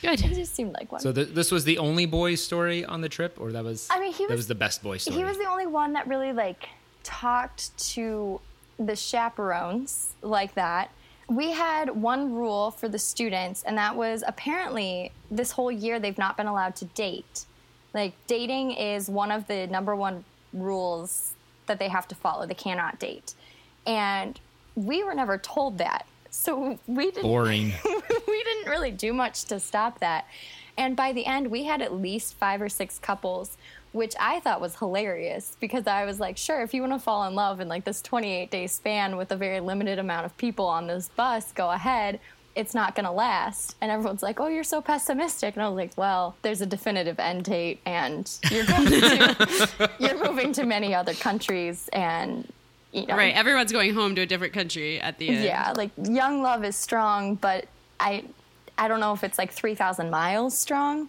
Good. 0.02 0.20
He 0.20 0.34
just 0.34 0.54
seemed 0.54 0.72
like 0.74 0.90
one. 0.92 1.00
so 1.00 1.12
th- 1.12 1.28
this 1.28 1.50
was 1.52 1.64
the 1.64 1.78
only 1.78 2.04
boy 2.06 2.34
story 2.34 2.84
on 2.84 3.00
the 3.00 3.08
trip, 3.08 3.36
or 3.40 3.52
that 3.52 3.64
was 3.64 3.88
I 3.90 4.00
mean, 4.00 4.12
he 4.12 4.24
that 4.24 4.32
was- 4.32 4.40
was 4.40 4.46
the 4.48 4.54
best 4.54 4.82
boy 4.82 4.98
story. 4.98 5.16
he 5.16 5.24
was 5.24 5.38
the 5.38 5.46
only 5.48 5.66
one 5.66 5.94
that 5.94 6.06
really 6.08 6.32
like 6.34 6.68
talked 7.04 7.76
to 7.94 8.38
the 8.78 8.96
chaperones 8.96 10.12
like 10.20 10.54
that. 10.56 10.90
We 11.28 11.52
had 11.52 11.90
one 11.90 12.34
rule 12.34 12.70
for 12.70 12.88
the 12.88 12.98
students, 12.98 13.62
and 13.64 13.76
that 13.78 13.96
was 13.96 14.22
apparently 14.26 15.12
this 15.30 15.52
whole 15.52 15.72
year 15.72 15.98
they've 15.98 16.18
not 16.18 16.36
been 16.36 16.46
allowed 16.46 16.76
to 16.76 16.84
date. 16.86 17.46
Like, 17.92 18.14
dating 18.26 18.72
is 18.72 19.08
one 19.08 19.30
of 19.30 19.46
the 19.46 19.66
number 19.66 19.96
one 19.96 20.24
rules 20.52 21.34
that 21.66 21.78
they 21.78 21.88
have 21.88 22.06
to 22.08 22.14
follow. 22.14 22.46
They 22.46 22.54
cannot 22.54 22.98
date. 22.98 23.34
And 23.86 24.38
we 24.74 25.02
were 25.02 25.14
never 25.14 25.38
told 25.38 25.78
that. 25.78 26.06
So 26.30 26.78
we 26.86 27.10
didn't 27.10 27.22
boring. 27.22 27.72
we 28.28 28.44
didn't 28.44 28.68
really 28.68 28.90
do 28.90 29.12
much 29.12 29.44
to 29.46 29.58
stop 29.58 30.00
that. 30.00 30.26
And 30.76 30.94
by 30.94 31.12
the 31.12 31.24
end, 31.24 31.50
we 31.50 31.64
had 31.64 31.80
at 31.80 31.94
least 31.94 32.34
five 32.34 32.60
or 32.60 32.68
six 32.68 32.98
couples, 32.98 33.56
which 33.96 34.14
I 34.20 34.40
thought 34.40 34.60
was 34.60 34.76
hilarious 34.76 35.56
because 35.58 35.86
I 35.86 36.04
was 36.04 36.20
like, 36.20 36.36
sure, 36.36 36.62
if 36.62 36.72
you 36.74 36.82
want 36.82 36.92
to 36.92 36.98
fall 36.98 37.26
in 37.26 37.34
love 37.34 37.60
in 37.60 37.68
like 37.68 37.84
this 37.84 38.00
28 38.02 38.50
day 38.50 38.66
span 38.66 39.16
with 39.16 39.32
a 39.32 39.36
very 39.36 39.60
limited 39.60 39.98
amount 39.98 40.26
of 40.26 40.36
people 40.36 40.66
on 40.66 40.86
this 40.86 41.08
bus, 41.08 41.50
go 41.52 41.70
ahead. 41.70 42.20
It's 42.54 42.72
not 42.74 42.94
going 42.94 43.04
to 43.04 43.10
last. 43.12 43.76
And 43.80 43.90
everyone's 43.90 44.22
like, 44.22 44.40
oh, 44.40 44.48
you're 44.48 44.64
so 44.64 44.80
pessimistic. 44.80 45.54
And 45.56 45.62
I 45.62 45.68
was 45.68 45.76
like, 45.76 45.92
well, 45.96 46.36
there's 46.42 46.60
a 46.62 46.66
definitive 46.66 47.18
end 47.18 47.44
date, 47.44 47.80
and 47.84 48.30
you're 48.50 48.64
going 48.64 48.86
to, 48.86 49.90
you're 49.98 50.24
moving 50.24 50.52
to 50.54 50.64
many 50.64 50.94
other 50.94 51.12
countries, 51.12 51.88
and 51.92 52.50
you 52.92 53.06
know, 53.06 53.16
Right. 53.16 53.34
Everyone's 53.34 53.72
going 53.72 53.92
home 53.92 54.14
to 54.14 54.22
a 54.22 54.26
different 54.26 54.54
country 54.54 54.98
at 55.00 55.18
the 55.18 55.28
end. 55.28 55.44
yeah, 55.44 55.74
like 55.76 55.90
young 56.02 56.40
love 56.40 56.64
is 56.64 56.76
strong, 56.76 57.34
but 57.34 57.66
I 58.00 58.24
I 58.78 58.88
don't 58.88 59.00
know 59.00 59.12
if 59.12 59.22
it's 59.24 59.36
like 59.38 59.52
3000 59.52 60.08
miles 60.10 60.56
strong 60.58 61.08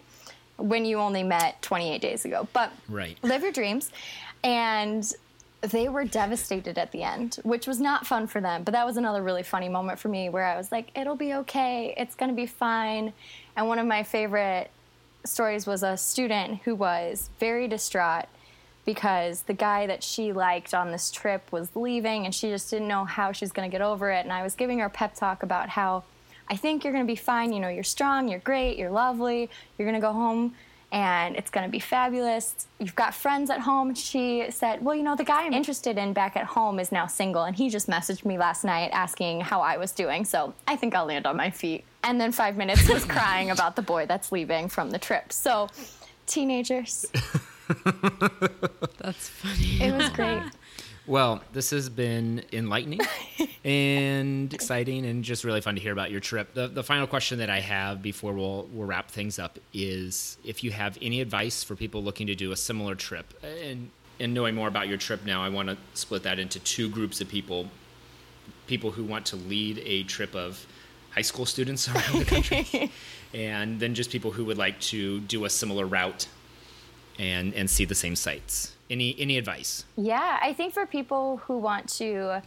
when 0.57 0.85
you 0.85 0.97
only 0.97 1.23
met 1.23 1.61
28 1.61 2.01
days 2.01 2.25
ago. 2.25 2.47
But 2.53 2.71
Right. 2.89 3.17
live 3.23 3.43
your 3.43 3.51
dreams. 3.51 3.91
And 4.43 5.11
they 5.61 5.89
were 5.89 6.05
devastated 6.05 6.77
at 6.77 6.91
the 6.91 7.03
end, 7.03 7.39
which 7.43 7.65
was 7.67 7.79
not 7.79 8.05
fun 8.05 8.27
for 8.27 8.39
them. 8.41 8.63
But 8.63 8.73
that 8.73 8.85
was 8.85 8.97
another 8.97 9.23
really 9.23 9.43
funny 9.43 9.69
moment 9.69 9.99
for 9.99 10.07
me 10.07 10.29
where 10.29 10.45
I 10.45 10.55
was 10.55 10.71
like, 10.71 10.91
it'll 10.95 11.15
be 11.15 11.33
okay. 11.33 11.93
It's 11.97 12.15
going 12.15 12.29
to 12.29 12.35
be 12.35 12.45
fine. 12.45 13.13
And 13.55 13.67
one 13.67 13.79
of 13.79 13.87
my 13.87 14.03
favorite 14.03 14.69
stories 15.25 15.65
was 15.65 15.83
a 15.83 15.97
student 15.97 16.61
who 16.63 16.75
was 16.75 17.29
very 17.39 17.67
distraught 17.67 18.25
because 18.85 19.41
the 19.43 19.53
guy 19.53 19.85
that 19.87 20.03
she 20.03 20.31
liked 20.31 20.73
on 20.73 20.91
this 20.91 21.11
trip 21.11 21.51
was 21.51 21.75
leaving 21.75 22.23
and 22.25 22.33
she 22.33 22.49
just 22.49 22.69
didn't 22.69 22.87
know 22.87 23.03
how 23.03 23.31
she 23.31 23.43
was 23.43 23.51
going 23.51 23.69
to 23.69 23.71
get 23.71 23.81
over 23.81 24.11
it. 24.11 24.23
And 24.23 24.31
I 24.31 24.43
was 24.43 24.55
giving 24.55 24.79
her 24.79 24.85
a 24.85 24.89
pep 24.89 25.15
talk 25.15 25.43
about 25.43 25.69
how 25.69 26.03
I 26.49 26.55
think 26.55 26.83
you're 26.83 26.93
going 26.93 27.05
to 27.05 27.11
be 27.11 27.15
fine. 27.17 27.51
You 27.53 27.59
know, 27.59 27.69
you're 27.69 27.83
strong, 27.83 28.27
you're 28.27 28.39
great, 28.39 28.77
you're 28.77 28.91
lovely, 28.91 29.49
you're 29.77 29.87
going 29.87 29.99
to 29.99 30.05
go 30.05 30.13
home 30.13 30.55
and 30.91 31.35
it's 31.35 31.49
going 31.49 31.65
to 31.65 31.71
be 31.71 31.79
fabulous. 31.79 32.67
You've 32.79 32.95
got 32.95 33.13
friends 33.13 33.49
at 33.49 33.59
home. 33.59 33.93
She 33.93 34.45
said, 34.49 34.83
Well, 34.83 34.95
you 34.95 35.03
know, 35.03 35.15
the 35.15 35.25
guy 35.25 35.45
I'm 35.45 35.53
interested 35.53 35.97
in 35.97 36.13
back 36.13 36.37
at 36.37 36.45
home 36.45 36.79
is 36.79 36.91
now 36.91 37.07
single, 37.07 37.43
and 37.43 37.55
he 37.55 37.69
just 37.69 37.87
messaged 37.87 38.23
me 38.23 38.37
last 38.37 38.63
night 38.63 38.89
asking 38.93 39.41
how 39.41 39.59
I 39.61 39.77
was 39.77 39.91
doing, 39.91 40.23
so 40.23 40.53
I 40.67 40.75
think 40.77 40.95
I'll 40.95 41.05
land 41.05 41.27
on 41.27 41.35
my 41.35 41.49
feet. 41.49 41.83
And 42.03 42.21
then 42.21 42.31
five 42.31 42.55
minutes 42.55 42.87
was 42.87 43.03
crying 43.17 43.51
about 43.51 43.75
the 43.75 43.81
boy 43.81 44.05
that's 44.05 44.31
leaving 44.31 44.69
from 44.69 44.91
the 44.91 44.99
trip. 44.99 45.33
So, 45.33 45.67
teenagers, 46.25 47.05
That's 48.97 49.27
funny. 49.27 49.81
it 49.81 49.93
was 49.93 50.09
great. 50.09 50.41
Well, 51.07 51.41
this 51.53 51.69
has 51.69 51.87
been 51.87 52.43
enlightening 52.51 52.99
and 53.63 54.53
exciting, 54.53 55.05
and 55.05 55.23
just 55.23 55.45
really 55.45 55.61
fun 55.61 55.75
to 55.75 55.81
hear 55.81 55.93
about 55.93 56.11
your 56.11 56.19
trip. 56.19 56.53
The, 56.53 56.67
the 56.67 56.83
final 56.83 57.07
question 57.07 57.39
that 57.39 57.49
I 57.49 57.61
have 57.61 58.01
before 58.01 58.33
we'll, 58.33 58.67
we'll 58.73 58.85
wrap 58.85 59.09
things 59.09 59.39
up 59.39 59.57
is 59.73 60.37
if 60.43 60.65
you 60.65 60.71
have 60.71 60.97
any 61.01 61.21
advice 61.21 61.63
for 61.63 61.77
people 61.77 62.03
looking 62.03 62.27
to 62.27 62.35
do 62.35 62.51
a 62.51 62.57
similar 62.57 62.93
trip, 62.93 63.33
and 63.41 63.89
and 64.19 64.33
knowing 64.33 64.53
more 64.53 64.67
about 64.67 64.89
your 64.89 64.97
trip 64.97 65.25
now, 65.25 65.41
I 65.41 65.47
want 65.47 65.69
to 65.69 65.77
split 65.93 66.23
that 66.23 66.39
into 66.39 66.59
two 66.59 66.89
groups 66.89 67.21
of 67.21 67.29
people: 67.29 67.69
people 68.67 68.91
who 68.91 69.05
want 69.05 69.25
to 69.27 69.37
lead 69.37 69.81
a 69.85 70.03
trip 70.03 70.35
of 70.35 70.67
high 71.11 71.21
school 71.21 71.45
students 71.45 71.87
around 71.93 72.19
the 72.19 72.25
country, 72.25 72.91
and 73.33 73.79
then 73.79 73.95
just 73.95 74.11
people 74.11 74.31
who 74.31 74.43
would 74.43 74.57
like 74.57 74.77
to 74.81 75.21
do 75.21 75.45
a 75.45 75.49
similar 75.49 75.85
route 75.85 76.27
and 77.19 77.53
and 77.53 77.69
see 77.69 77.85
the 77.85 77.95
same 77.95 78.15
sites. 78.15 78.73
Any 78.89 79.15
any 79.19 79.37
advice? 79.37 79.85
Yeah, 79.95 80.39
I 80.41 80.53
think 80.53 80.73
for 80.73 80.85
people 80.85 81.37
who 81.37 81.57
want 81.57 81.89
to 81.97 82.41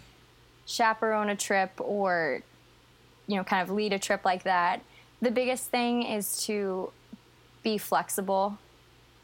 chaperone 0.66 1.28
a 1.28 1.36
trip 1.36 1.72
or, 1.78 2.42
you 3.26 3.36
know, 3.36 3.44
kind 3.44 3.62
of 3.62 3.74
lead 3.74 3.92
a 3.92 3.98
trip 3.98 4.24
like 4.24 4.44
that, 4.44 4.80
the 5.20 5.30
biggest 5.30 5.66
thing 5.66 6.02
is 6.02 6.44
to 6.46 6.90
be 7.62 7.76
flexible 7.76 8.56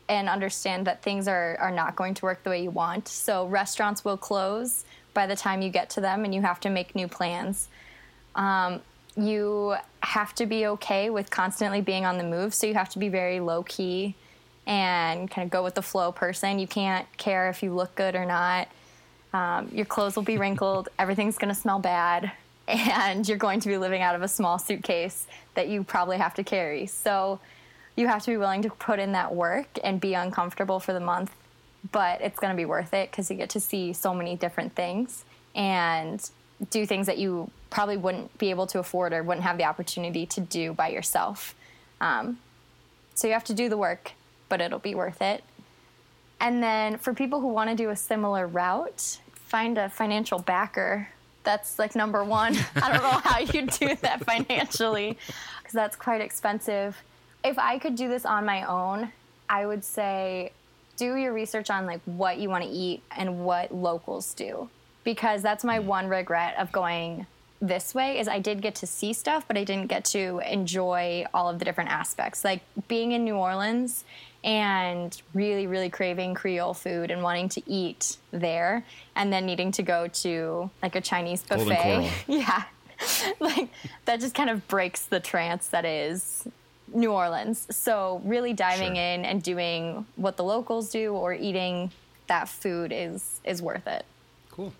and 0.09 0.28
understand 0.28 0.87
that 0.87 1.02
things 1.02 1.26
are, 1.26 1.56
are 1.59 1.70
not 1.70 1.96
going 1.96 2.14
to 2.14 2.24
work 2.24 2.42
the 2.42 2.50
way 2.50 2.62
you 2.62 2.70
want. 2.70 3.09
So 3.09 3.46
restaurants 3.46 4.04
will 4.04 4.16
close 4.16 4.85
by 5.14 5.26
the 5.26 5.37
time 5.37 5.62
you 5.62 5.70
get 5.70 5.88
to 5.90 6.00
them 6.00 6.24
and 6.24 6.35
you 6.35 6.42
have 6.42 6.61
to 6.61 6.70
make 6.70 6.94
new 6.94 7.09
plans. 7.09 7.68
Um, 8.35 8.80
you 9.16 9.76
have 10.00 10.35
to 10.35 10.46
be 10.46 10.66
okay 10.66 11.11
with 11.11 11.30
constantly 11.30 11.80
being 11.80 12.04
on 12.04 12.18
the 12.18 12.24
move, 12.24 12.52
so 12.52 12.66
you 12.66 12.74
have 12.74 12.90
to 12.90 12.98
be 12.98 13.09
very 13.09 13.40
low 13.40 13.62
key 13.62 14.14
and 14.66 15.31
kind 15.31 15.44
of 15.44 15.50
go 15.50 15.62
with 15.62 15.74
the 15.74 15.83
flow 15.83 16.12
person. 16.12 16.59
You 16.59 16.66
can't 16.66 17.07
care 17.16 17.48
if 17.48 17.62
you 17.62 17.72
look 17.72 17.94
good 17.94 18.14
or 18.14 18.24
not. 18.24 18.68
Um, 19.33 19.68
your 19.72 19.85
clothes 19.85 20.16
will 20.16 20.22
be 20.22 20.38
wrinkled, 20.38 20.88
everything's 20.98 21.38
going 21.38 21.55
to 21.55 21.61
smell 21.61 21.79
bad, 21.79 22.33
and 22.68 23.29
you're 23.29 23.38
going 23.38 23.61
to 23.61 23.68
be 23.68 23.79
living 23.79 24.02
out 24.02 24.14
of 24.14 24.22
a 24.22 24.29
small 24.29 24.59
suitcase 24.59 25.26
that 25.55 25.68
you 25.68 25.85
probably 25.85 26.18
have 26.18 26.35
to 26.35 26.44
carry. 26.44 26.87
So 26.87 27.40
you 27.96 28.09
have 28.09 28.22
to 28.24 28.31
be 28.31 28.37
willing 28.37 28.62
to 28.62 28.70
put 28.70 28.98
in 28.98 29.12
that 29.12 29.35
work 29.35 29.79
and 29.83 30.00
be 30.00 30.14
uncomfortable 30.14 30.81
for 30.81 30.92
the 30.92 31.00
month, 31.00 31.35
but 31.92 32.20
it's 32.20 32.38
going 32.38 32.52
to 32.52 32.57
be 32.57 32.64
worth 32.64 32.92
it 32.92 33.11
because 33.11 33.31
you 33.31 33.37
get 33.37 33.50
to 33.50 33.61
see 33.61 33.92
so 33.92 34.12
many 34.12 34.37
different 34.37 34.74
things 34.74 35.24
and 35.55 36.31
do 36.70 36.87
things 36.87 37.07
that 37.07 37.18
you 37.18 37.50
probably 37.70 37.96
wouldn't 37.96 38.37
be 38.38 38.50
able 38.50 38.66
to 38.66 38.79
afford 38.79 39.12
or 39.12 39.22
wouldn't 39.22 39.44
have 39.44 39.59
the 39.59 39.64
opportunity 39.64 40.26
to 40.26 40.40
do 40.40 40.72
by 40.72 40.88
yourself. 40.88 41.55
Um, 42.00 42.38
so 43.14 43.26
you 43.26 43.33
have 43.33 43.44
to 43.44 43.55
do 43.55 43.68
the 43.68 43.76
work, 43.76 44.12
but 44.48 44.61
it'll 44.61 44.78
be 44.78 44.94
worth 44.94 45.22
it. 45.22 45.44
And 46.40 46.62
then 46.62 46.98
for 46.98 47.14
people 47.14 47.40
who 47.40 47.48
want 47.48 47.70
to 47.70 47.76
do 47.76 47.90
a 47.90 47.96
similar 47.96 48.46
route, 48.46 49.20
find 49.32 49.78
a 49.78 49.88
financial 49.88 50.38
backer. 50.38 51.09
That's 51.44 51.78
like 51.78 51.94
number 51.94 52.24
one. 52.24 52.56
I 52.76 52.92
don't 52.92 53.02
know 53.02 53.20
how 53.24 53.38
you 53.38 53.66
do 53.66 53.94
that 54.02 54.24
financially 54.24 55.16
because 55.59 55.72
that's 55.72 55.96
quite 55.96 56.20
expensive. 56.20 56.96
If 57.44 57.59
I 57.59 57.78
could 57.78 57.94
do 57.94 58.09
this 58.09 58.26
on 58.26 58.44
my 58.44 58.64
own, 58.64 59.12
I 59.48 59.66
would 59.66 59.85
say 59.85 60.52
do 60.96 61.14
your 61.16 61.32
research 61.32 61.70
on 61.70 61.87
like 61.87 62.00
what 62.04 62.38
you 62.38 62.48
want 62.48 62.64
to 62.64 62.70
eat 62.70 63.02
and 63.16 63.44
what 63.44 63.72
locals 63.72 64.35
do 64.35 64.68
because 65.04 65.42
that's 65.42 65.62
my 65.62 65.78
mm. 65.78 65.85
one 65.85 66.09
regret 66.09 66.56
of 66.59 66.72
going 66.72 67.26
this 67.61 67.94
way 67.94 68.18
is 68.18 68.28
I 68.28 68.38
did 68.38 68.61
get 68.61 68.74
to 68.76 68.87
see 68.87 69.12
stuff, 69.14 69.46
but 69.48 69.56
I 69.56 69.64
didn't 69.64 69.87
get 69.87 70.04
to 70.06 70.42
enjoy 70.46 71.24
all 71.32 71.48
of 71.48 71.59
the 71.59 71.64
different 71.64 71.90
aspects. 71.90 72.44
Like 72.44 72.61
being 72.87 73.12
in 73.12 73.24
New 73.24 73.37
Orleans 73.37 74.04
and 74.46 75.20
really, 75.35 75.66
really 75.66 75.90
craving 75.90 76.32
Creole 76.35 76.72
food 76.72 77.11
and 77.11 77.22
wanting 77.22 77.48
to 77.50 77.62
eat 77.70 78.16
there, 78.30 78.85
and 79.16 79.30
then 79.32 79.44
needing 79.44 79.72
to 79.72 79.82
go 79.82 80.06
to 80.09 80.70
like 80.82 80.94
a 80.94 81.00
Chinese 81.02 81.42
buffet. 81.42 82.11
Yeah. 82.28 82.62
like 83.40 83.68
that 84.06 84.20
just 84.20 84.35
kind 84.35 84.48
of 84.48 84.66
breaks 84.68 85.04
the 85.04 85.20
trance 85.20 85.66
that 85.68 85.85
is 85.85 86.48
New 86.94 87.12
Orleans. 87.12 87.66
So 87.70 88.22
really 88.24 88.54
diving 88.54 88.94
Sure. 88.94 89.04
in 89.04 89.24
and 89.26 89.42
doing 89.42 90.06
what 90.16 90.38
the 90.38 90.44
locals 90.44 90.90
do 90.90 91.12
or 91.12 91.35
eating 91.35 91.90
that 92.28 92.48
food 92.48 92.92
is 92.94 93.40
is 93.44 93.61
worth 93.61 93.87
it. 93.87 94.06
Cool. 94.50 94.72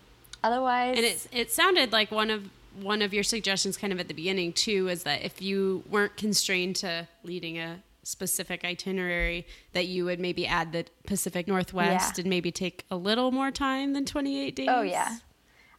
Otherwise, 0.43 0.95
And 0.97 1.05
it 1.05 1.27
it 1.31 1.51
sounded 1.51 1.91
like 1.91 2.09
one 2.09 2.31
of 2.31 2.49
one 2.81 3.01
of 3.01 3.13
your 3.13 3.23
suggestions, 3.23 3.75
kind 3.75 3.91
of 3.91 3.99
at 3.99 4.07
the 4.07 4.13
beginning 4.13 4.53
too, 4.53 4.87
is 4.87 5.03
that 5.03 5.23
if 5.23 5.41
you 5.41 5.83
weren't 5.89 6.15
constrained 6.15 6.75
to 6.77 7.07
leading 7.23 7.57
a 7.59 7.79
specific 8.07 8.63
itinerary, 8.63 9.45
that 9.73 9.87
you 9.87 10.05
would 10.05 10.19
maybe 10.19 10.47
add 10.47 10.71
the 10.71 10.85
Pacific 11.05 11.47
Northwest 11.47 12.17
Yeah. 12.17 12.21
and 12.21 12.29
maybe 12.29 12.51
take 12.51 12.85
a 12.89 12.95
little 12.95 13.31
more 13.31 13.51
time 13.51 13.93
than 13.93 14.05
twenty 14.05 14.39
eight 14.39 14.55
days. 14.55 14.69
Oh 14.69 14.81
yeah. 14.81 15.17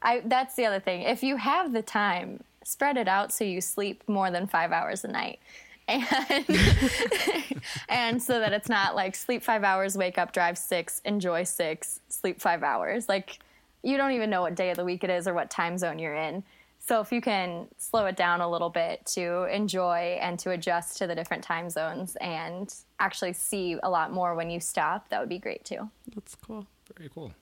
I 0.03 0.21
that's 0.25 0.55
the 0.55 0.65
other 0.67 0.81
thing. 0.81 1.03
If 1.03 1.23
you 1.23 1.37
have 1.37 1.73
the 1.73 1.83
time, 1.83 2.45
spread 2.65 2.97
it 2.97 3.09
out 3.09 3.33
so 3.33 3.45
you 3.45 3.61
sleep 3.61 4.05
more 4.09 4.31
than 4.31 4.47
5 4.47 4.73
hours 4.73 5.05
a 5.05 5.09
night. 5.09 5.41
And 5.89 6.05
and 7.89 8.23
so 8.23 8.41
that 8.41 8.53
it's 8.53 8.69
not 8.69 8.95
like 8.95 9.15
sleep 9.17 9.43
5 9.43 9.65
hours, 9.65 9.97
wake 9.97 10.19
up, 10.19 10.33
drive 10.33 10.59
6, 10.59 11.01
enjoy 11.05 11.45
6, 11.45 12.01
sleep 12.09 12.41
5 12.41 12.63
hours. 12.63 13.09
Like 13.09 13.39
you 13.83 13.97
don't 13.97 14.13
even 14.13 14.29
know 14.31 14.43
what 14.43 14.55
day 14.55 14.71
of 14.71 14.77
the 14.77 14.85
week 14.85 15.03
it 15.03 15.11
is 15.11 15.27
or 15.27 15.35
what 15.35 15.51
time 15.51 15.79
zone 15.79 15.99
you're 15.99 16.15
in. 16.15 16.43
So 16.89 17.01
if 17.03 17.13
you 17.13 17.21
can 17.21 17.69
slow 17.77 18.07
it 18.07 18.17
down 18.17 18.41
a 18.41 18.49
little 18.51 18.71
bit 18.71 19.05
to 19.17 19.45
enjoy 19.55 20.19
and 20.23 20.39
to 20.39 20.53
adjust 20.53 20.97
to 20.99 21.07
the 21.07 21.15
different 21.15 21.45
time 21.45 21.69
zones 21.69 22.17
and 22.17 22.75
actually 22.99 23.35
see 23.35 23.77
a 23.83 23.91
lot 23.91 24.11
more 24.11 24.35
when 24.35 24.49
you 24.49 24.59
stop, 24.59 25.11
that 25.11 25.21
would 25.21 25.29
be 25.29 25.39
great 25.39 25.67
too. 25.67 25.91
That's 26.15 26.35
cool. 26.35 26.67
Very 26.97 27.11
cool. 27.15 27.33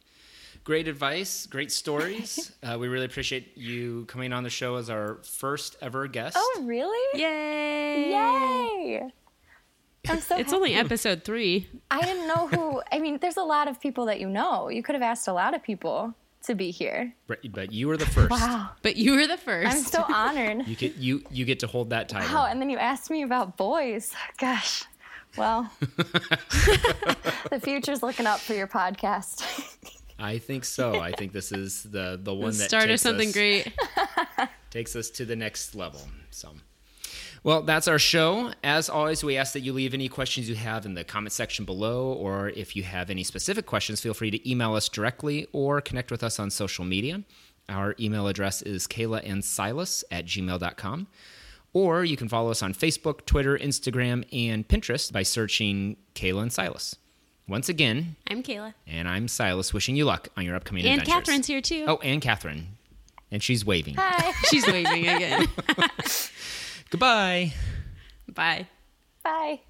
great 0.64 0.88
advice, 0.88 1.46
great 1.46 1.70
stories. 1.70 2.50
uh, 2.64 2.76
we 2.76 2.88
really 2.88 3.06
appreciate 3.06 3.56
you 3.56 4.04
coming 4.06 4.32
on 4.32 4.42
the 4.42 4.50
show 4.50 4.74
as 4.74 4.90
our 4.90 5.20
first 5.22 5.76
ever 5.80 6.08
guest. 6.08 6.36
Oh, 6.36 6.62
really? 6.64 7.20
Yay! 7.20 8.10
Yay! 8.10 9.12
I'm 10.08 10.20
so 10.20 10.36
It's 10.38 10.50
happy. 10.50 10.56
only 10.56 10.74
episode 10.74 11.22
three. 11.22 11.68
I 11.88 12.00
didn't 12.02 12.26
know 12.26 12.48
who. 12.48 12.82
I 12.90 12.98
mean, 12.98 13.18
there's 13.20 13.36
a 13.36 13.44
lot 13.44 13.68
of 13.68 13.80
people 13.80 14.06
that 14.06 14.18
you 14.18 14.28
know. 14.28 14.68
You 14.70 14.82
could 14.82 14.96
have 14.96 15.02
asked 15.02 15.28
a 15.28 15.32
lot 15.32 15.54
of 15.54 15.62
people 15.62 16.14
to 16.46 16.54
be 16.54 16.70
here. 16.70 17.12
Right, 17.28 17.38
But 17.52 17.72
you 17.72 17.88
were 17.88 17.96
the 17.96 18.06
first. 18.06 18.30
Wow. 18.30 18.70
But 18.82 18.96
you 18.96 19.14
were 19.16 19.26
the 19.26 19.36
1st 19.36 19.66
I'm 19.66 19.82
so 19.82 20.04
honored. 20.08 20.66
You 20.66 20.76
get 20.76 20.96
you 20.96 21.22
you 21.30 21.44
get 21.44 21.60
to 21.60 21.66
hold 21.66 21.90
that 21.90 22.08
title. 22.08 22.34
Wow. 22.34 22.46
And 22.46 22.60
then 22.60 22.70
you 22.70 22.78
asked 22.78 23.10
me 23.10 23.22
about 23.22 23.56
boys. 23.56 24.12
Gosh. 24.38 24.84
Well, 25.36 25.70
the 25.80 27.60
future's 27.62 28.02
looking 28.02 28.26
up 28.26 28.40
for 28.40 28.54
your 28.54 28.66
podcast. 28.66 29.44
I 30.18 30.38
think 30.38 30.64
so. 30.64 30.98
I 30.98 31.12
think 31.12 31.32
this 31.32 31.52
is 31.52 31.82
the 31.82 32.18
the 32.22 32.32
one 32.32 32.56
that 32.56 32.68
Start 32.68 32.88
of 32.90 32.98
something 33.00 33.28
us, 33.28 33.34
great. 33.34 33.72
takes 34.70 34.96
us 34.96 35.10
to 35.10 35.24
the 35.26 35.36
next 35.36 35.74
level. 35.74 36.00
So, 36.30 36.54
well, 37.42 37.62
that's 37.62 37.88
our 37.88 37.98
show. 37.98 38.52
As 38.64 38.88
always, 38.88 39.22
we 39.24 39.36
ask 39.36 39.52
that 39.52 39.60
you 39.60 39.72
leave 39.72 39.94
any 39.94 40.08
questions 40.08 40.48
you 40.48 40.54
have 40.56 40.84
in 40.86 40.94
the 40.94 41.04
comment 41.04 41.32
section 41.32 41.64
below, 41.64 42.12
or 42.12 42.48
if 42.50 42.74
you 42.76 42.82
have 42.82 43.10
any 43.10 43.22
specific 43.24 43.66
questions, 43.66 44.00
feel 44.00 44.14
free 44.14 44.30
to 44.30 44.50
email 44.50 44.74
us 44.74 44.88
directly 44.88 45.46
or 45.52 45.80
connect 45.80 46.10
with 46.10 46.22
us 46.22 46.38
on 46.38 46.50
social 46.50 46.84
media. 46.84 47.22
Our 47.68 47.94
email 47.98 48.28
address 48.28 48.62
is 48.62 48.86
Kayla 48.86 49.28
and 49.28 49.44
Silas 49.44 50.04
at 50.10 50.26
gmail.com. 50.26 51.06
Or 51.72 52.04
you 52.04 52.16
can 52.16 52.28
follow 52.28 52.50
us 52.50 52.62
on 52.62 52.72
Facebook, 52.72 53.26
Twitter, 53.26 53.58
Instagram, 53.58 54.24
and 54.32 54.66
Pinterest 54.66 55.12
by 55.12 55.22
searching 55.24 55.96
Kayla 56.14 56.42
and 56.42 56.52
Silas. 56.52 56.96
Once 57.48 57.68
again, 57.68 58.16
I'm 58.28 58.42
Kayla. 58.42 58.74
and 58.86 59.06
I'm 59.08 59.28
Silas, 59.28 59.72
wishing 59.74 59.94
you 59.94 60.04
luck 60.04 60.28
on 60.36 60.44
your 60.44 60.56
upcoming 60.56 60.84
And 60.86 61.02
adventures. 61.02 61.34
Kathryn's 61.34 61.46
here 61.46 61.60
too. 61.60 61.84
Oh, 61.86 61.98
and 61.98 62.20
Kathryn. 62.22 62.64
And 63.30 63.42
she's 63.42 63.64
waving. 63.64 63.94
Hi. 63.98 64.32
She's 64.50 64.66
waving 64.66 65.08
again. 65.08 65.46
Goodbye. 66.90 67.52
Bye. 68.28 68.66
Bye. 69.22 69.60